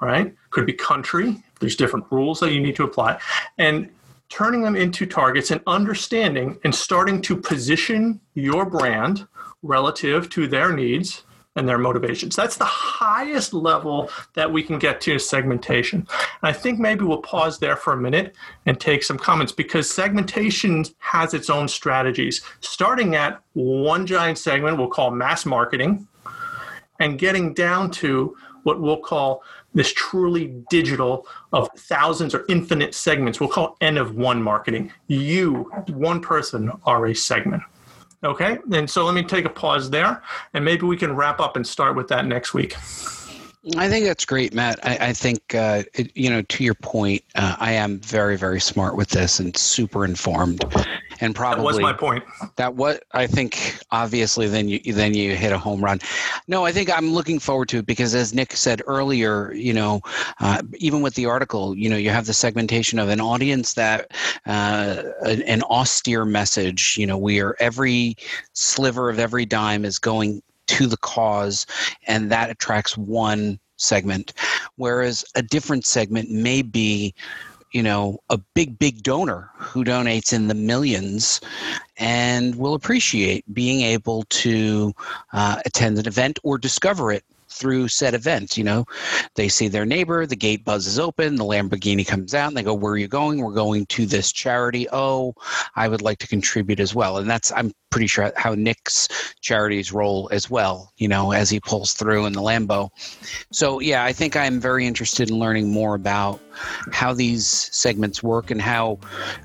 right? 0.00 0.34
Could 0.50 0.66
be 0.66 0.72
country. 0.72 1.42
There's 1.60 1.76
different 1.76 2.04
rules 2.10 2.40
that 2.40 2.52
you 2.52 2.60
need 2.60 2.76
to 2.76 2.84
apply. 2.84 3.18
And 3.56 3.90
turning 4.28 4.62
them 4.62 4.76
into 4.76 5.06
targets 5.06 5.50
and 5.50 5.60
understanding 5.66 6.58
and 6.64 6.74
starting 6.74 7.22
to 7.22 7.36
position 7.36 8.20
your 8.34 8.68
brand 8.68 9.26
relative 9.62 10.28
to 10.30 10.46
their 10.46 10.72
needs 10.72 11.24
and 11.56 11.66
their 11.66 11.78
motivations. 11.78 12.36
That's 12.36 12.56
the 12.56 12.64
highest 12.64 13.54
level 13.54 14.10
that 14.34 14.50
we 14.50 14.62
can 14.62 14.78
get 14.78 15.00
to 15.02 15.18
segmentation. 15.18 16.00
And 16.10 16.42
I 16.42 16.52
think 16.52 16.78
maybe 16.78 17.04
we'll 17.04 17.22
pause 17.22 17.58
there 17.58 17.76
for 17.76 17.94
a 17.94 17.96
minute 17.96 18.36
and 18.66 18.78
take 18.78 19.02
some 19.02 19.18
comments 19.18 19.52
because 19.52 19.90
segmentation 19.90 20.84
has 20.98 21.32
its 21.34 21.48
own 21.48 21.66
strategies. 21.66 22.42
Starting 22.60 23.14
at 23.14 23.40
one 23.54 24.06
giant 24.06 24.38
segment 24.38 24.76
we'll 24.76 24.88
call 24.88 25.10
mass 25.10 25.46
marketing 25.46 26.06
and 27.00 27.18
getting 27.18 27.54
down 27.54 27.90
to 27.90 28.36
what 28.62 28.80
we'll 28.80 29.00
call 29.00 29.42
this 29.76 29.92
truly 29.92 30.54
digital 30.70 31.28
of 31.52 31.68
thousands 31.76 32.34
or 32.34 32.46
infinite 32.48 32.94
segments. 32.94 33.38
We'll 33.38 33.50
call 33.50 33.76
N 33.82 33.98
of 33.98 34.16
one 34.16 34.42
marketing. 34.42 34.90
You, 35.06 35.70
one 35.88 36.20
person, 36.20 36.72
are 36.84 37.06
a 37.06 37.14
segment. 37.14 37.62
Okay. 38.24 38.58
And 38.72 38.88
so 38.88 39.04
let 39.04 39.14
me 39.14 39.22
take 39.22 39.44
a 39.44 39.50
pause 39.50 39.90
there 39.90 40.22
and 40.54 40.64
maybe 40.64 40.86
we 40.86 40.96
can 40.96 41.14
wrap 41.14 41.40
up 41.40 41.56
and 41.56 41.66
start 41.66 41.94
with 41.94 42.08
that 42.08 42.26
next 42.26 42.54
week. 42.54 42.74
I 43.76 43.88
think 43.88 44.06
that's 44.06 44.24
great, 44.24 44.54
Matt. 44.54 44.78
I, 44.84 45.08
I 45.08 45.12
think, 45.12 45.54
uh, 45.54 45.82
it, 45.94 46.16
you 46.16 46.30
know, 46.30 46.42
to 46.42 46.62
your 46.62 46.74
point, 46.74 47.22
uh, 47.34 47.56
I 47.58 47.72
am 47.72 47.98
very, 47.98 48.36
very 48.36 48.60
smart 48.60 48.96
with 48.96 49.08
this 49.08 49.40
and 49.40 49.56
super 49.56 50.04
informed. 50.04 50.64
And 51.20 51.34
probably 51.34 51.62
that 51.62 51.66
was 51.66 51.80
my 51.80 51.92
point. 51.92 52.24
That 52.56 52.74
what 52.74 53.02
I 53.12 53.26
think. 53.26 53.78
Obviously, 53.90 54.48
then 54.48 54.68
you 54.68 54.92
then 54.92 55.14
you 55.14 55.34
hit 55.34 55.52
a 55.52 55.58
home 55.58 55.82
run. 55.82 56.00
No, 56.48 56.66
I 56.66 56.72
think 56.72 56.90
I'm 56.94 57.10
looking 57.12 57.38
forward 57.38 57.68
to 57.70 57.78
it 57.78 57.86
because, 57.86 58.14
as 58.14 58.34
Nick 58.34 58.52
said 58.52 58.82
earlier, 58.86 59.52
you 59.54 59.72
know, 59.72 60.02
uh, 60.40 60.62
even 60.74 61.00
with 61.00 61.14
the 61.14 61.24
article, 61.24 61.74
you 61.74 61.88
know, 61.88 61.96
you 61.96 62.10
have 62.10 62.26
the 62.26 62.34
segmentation 62.34 62.98
of 62.98 63.08
an 63.08 63.20
audience 63.20 63.74
that 63.74 64.12
uh, 64.44 65.02
an, 65.22 65.42
an 65.42 65.62
austere 65.62 66.26
message. 66.26 66.96
You 66.98 67.06
know, 67.06 67.16
we 67.16 67.40
are 67.40 67.56
every 67.60 68.16
sliver 68.52 69.08
of 69.08 69.18
every 69.18 69.46
dime 69.46 69.84
is 69.86 69.98
going 69.98 70.42
to 70.66 70.86
the 70.86 70.96
cause, 70.98 71.66
and 72.06 72.30
that 72.30 72.50
attracts 72.50 72.96
one 72.96 73.58
segment. 73.76 74.32
Whereas 74.76 75.24
a 75.34 75.42
different 75.42 75.84
segment 75.84 76.30
may 76.30 76.62
be 76.62 77.14
you 77.72 77.82
know, 77.82 78.18
a 78.30 78.38
big, 78.54 78.78
big 78.78 79.02
donor 79.02 79.50
who 79.58 79.84
donates 79.84 80.32
in 80.32 80.48
the 80.48 80.54
millions 80.54 81.42
and 81.98 82.54
will 82.54 82.72
appreciate 82.72 83.44
being 83.52 83.82
able 83.82 84.22
to 84.30 84.94
uh, 85.34 85.60
attend 85.66 85.98
an 85.98 86.06
event 86.06 86.38
or 86.42 86.56
discover 86.56 87.12
it 87.12 87.22
through 87.56 87.88
said 87.88 88.14
events. 88.14 88.56
You 88.56 88.64
know, 88.64 88.84
they 89.34 89.48
see 89.48 89.68
their 89.68 89.86
neighbor, 89.86 90.26
the 90.26 90.36
gate 90.36 90.64
buzzes 90.64 90.98
open, 90.98 91.36
the 91.36 91.44
Lamborghini 91.44 92.06
comes 92.06 92.34
out, 92.34 92.48
and 92.48 92.56
they 92.56 92.62
go, 92.62 92.74
"Where 92.74 92.92
are 92.92 92.98
you 92.98 93.08
going? 93.08 93.40
We're 93.40 93.52
going 93.52 93.86
to 93.86 94.06
this 94.06 94.32
charity. 94.32 94.86
Oh, 94.92 95.34
I 95.74 95.88
would 95.88 96.02
like 96.02 96.18
to 96.18 96.28
contribute 96.28 96.80
as 96.80 96.94
well." 96.94 97.18
And 97.18 97.28
that's 97.28 97.52
I'm 97.52 97.72
pretty 97.90 98.06
sure 98.06 98.32
how 98.36 98.54
Nick's 98.54 99.08
charities 99.40 99.92
roll 99.92 100.28
as 100.32 100.50
well. 100.50 100.92
You 100.96 101.08
know, 101.08 101.32
as 101.32 101.50
he 101.50 101.60
pulls 101.60 101.94
through 101.94 102.26
in 102.26 102.32
the 102.32 102.42
Lambo. 102.42 102.90
So 103.52 103.80
yeah, 103.80 104.04
I 104.04 104.12
think 104.12 104.36
I'm 104.36 104.60
very 104.60 104.86
interested 104.86 105.30
in 105.30 105.38
learning 105.38 105.70
more 105.70 105.94
about 105.94 106.40
how 106.92 107.12
these 107.12 107.46
segments 107.46 108.22
work 108.22 108.50
and 108.50 108.60
how 108.60 108.98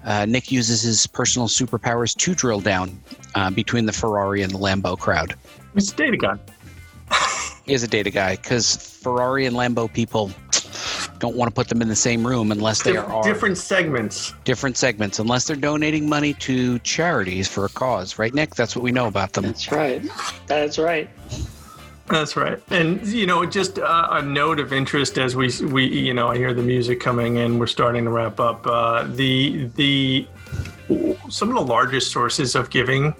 uh, 0.05 0.25
Nick 0.25 0.51
uses 0.51 0.81
his 0.81 1.07
personal 1.07 1.47
superpowers 1.47 2.15
to 2.17 2.35
drill 2.35 2.61
down 2.61 2.99
uh, 3.35 3.49
between 3.51 3.85
the 3.85 3.93
Ferrari 3.93 4.41
and 4.41 4.51
the 4.51 4.57
Lambo 4.57 4.97
crowd. 4.97 5.35
It's 5.75 5.91
data 5.91 6.17
gun. 6.17 6.39
He 7.65 7.73
is 7.73 7.83
a 7.83 7.87
data 7.87 8.09
guy 8.09 8.35
because 8.35 8.75
Ferrari 8.75 9.45
and 9.45 9.55
Lambo 9.55 9.91
people 9.91 10.31
don't 11.19 11.35
want 11.35 11.49
to 11.49 11.53
put 11.53 11.67
them 11.67 11.81
in 11.81 11.87
the 11.87 11.95
same 11.95 12.25
room 12.25 12.51
unless 12.51 12.81
they 12.81 12.97
are 12.97 13.23
different 13.23 13.57
segments. 13.57 14.33
Different 14.43 14.77
segments, 14.77 15.19
unless 15.19 15.45
they're 15.45 15.55
donating 15.55 16.09
money 16.09 16.33
to 16.35 16.79
charities 16.79 17.47
for 17.47 17.65
a 17.65 17.69
cause, 17.69 18.17
right, 18.17 18.33
Nick? 18.33 18.55
That's 18.55 18.75
what 18.75 18.83
we 18.83 18.91
know 18.91 19.07
about 19.07 19.33
them. 19.33 19.45
That's 19.45 19.71
right. 19.71 20.01
That's 20.47 20.79
right. 20.79 21.09
That's 22.07 22.35
right. 22.35 22.61
And 22.71 23.05
you 23.07 23.25
know, 23.25 23.45
just 23.45 23.79
uh, 23.79 24.07
a 24.11 24.21
note 24.21 24.59
of 24.59 24.73
interest 24.73 25.17
as 25.17 25.35
we 25.35 25.49
we 25.67 25.85
you 25.85 26.13
know 26.13 26.27
I 26.27 26.37
hear 26.37 26.53
the 26.53 26.63
music 26.63 26.99
coming 26.99 27.37
in. 27.37 27.59
We're 27.59 27.67
starting 27.67 28.03
to 28.05 28.09
wrap 28.09 28.39
up. 28.39 28.65
Uh, 28.65 29.03
the 29.03 29.69
the 29.75 30.27
some 31.29 31.49
of 31.49 31.55
the 31.55 31.61
largest 31.61 32.11
sources 32.11 32.55
of 32.55 32.69
giving 32.69 33.15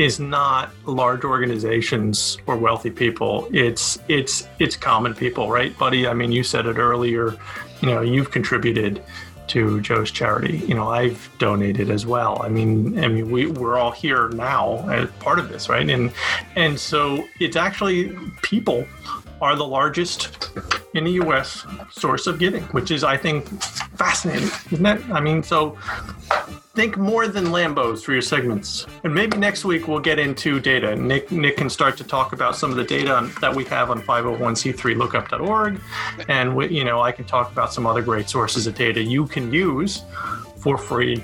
is 0.00 0.18
not 0.18 0.72
large 0.86 1.24
organizations 1.24 2.38
or 2.46 2.56
wealthy 2.56 2.90
people. 2.90 3.46
It's 3.52 3.98
it's 4.08 4.48
it's 4.58 4.74
common 4.74 5.14
people, 5.14 5.50
right, 5.50 5.76
buddy? 5.76 6.08
I 6.08 6.14
mean, 6.14 6.32
you 6.32 6.42
said 6.42 6.64
it 6.64 6.78
earlier. 6.78 7.36
You 7.82 7.88
know, 7.88 8.00
you've 8.00 8.30
contributed 8.30 9.02
to 9.48 9.80
Joe's 9.82 10.10
charity. 10.10 10.58
You 10.58 10.74
know, 10.74 10.88
I've 10.88 11.30
donated 11.38 11.90
as 11.90 12.06
well. 12.06 12.40
I 12.40 12.48
mean, 12.48 12.98
I 12.98 13.08
mean, 13.08 13.30
we 13.30 13.48
we're 13.48 13.76
all 13.76 13.90
here 13.90 14.30
now 14.30 14.88
as 14.88 15.10
part 15.18 15.38
of 15.38 15.50
this, 15.50 15.68
right? 15.68 15.88
And 15.88 16.12
and 16.56 16.80
so 16.80 17.22
it's 17.38 17.56
actually 17.56 18.16
people 18.40 18.86
are 19.40 19.56
the 19.56 19.66
largest 19.66 20.50
in 20.94 21.04
the 21.04 21.12
U.S. 21.12 21.64
source 21.90 22.26
of 22.26 22.38
giving, 22.38 22.62
which 22.64 22.90
is, 22.90 23.04
I 23.04 23.16
think, 23.16 23.48
fascinating, 23.96 24.50
isn't 24.70 24.82
that? 24.82 25.02
I 25.10 25.20
mean, 25.20 25.42
so 25.42 25.78
think 26.74 26.96
more 26.96 27.28
than 27.28 27.46
Lambos 27.46 28.02
for 28.02 28.12
your 28.12 28.22
segments. 28.22 28.86
And 29.04 29.14
maybe 29.14 29.36
next 29.36 29.64
week 29.64 29.88
we'll 29.88 30.00
get 30.00 30.18
into 30.18 30.60
data. 30.60 30.94
Nick 30.96 31.30
Nick 31.30 31.56
can 31.56 31.68
start 31.68 31.96
to 31.98 32.04
talk 32.04 32.32
about 32.32 32.56
some 32.56 32.70
of 32.70 32.76
the 32.76 32.84
data 32.84 33.30
that 33.40 33.54
we 33.54 33.64
have 33.64 33.90
on 33.90 34.00
501c3lookup.org, 34.02 35.80
and 36.28 36.56
we, 36.56 36.68
you 36.68 36.84
know 36.84 37.02
I 37.02 37.12
can 37.12 37.24
talk 37.24 37.50
about 37.52 37.72
some 37.72 37.86
other 37.86 38.02
great 38.02 38.28
sources 38.28 38.66
of 38.66 38.74
data 38.74 39.02
you 39.02 39.26
can 39.26 39.52
use 39.52 40.02
for 40.58 40.78
free 40.78 41.22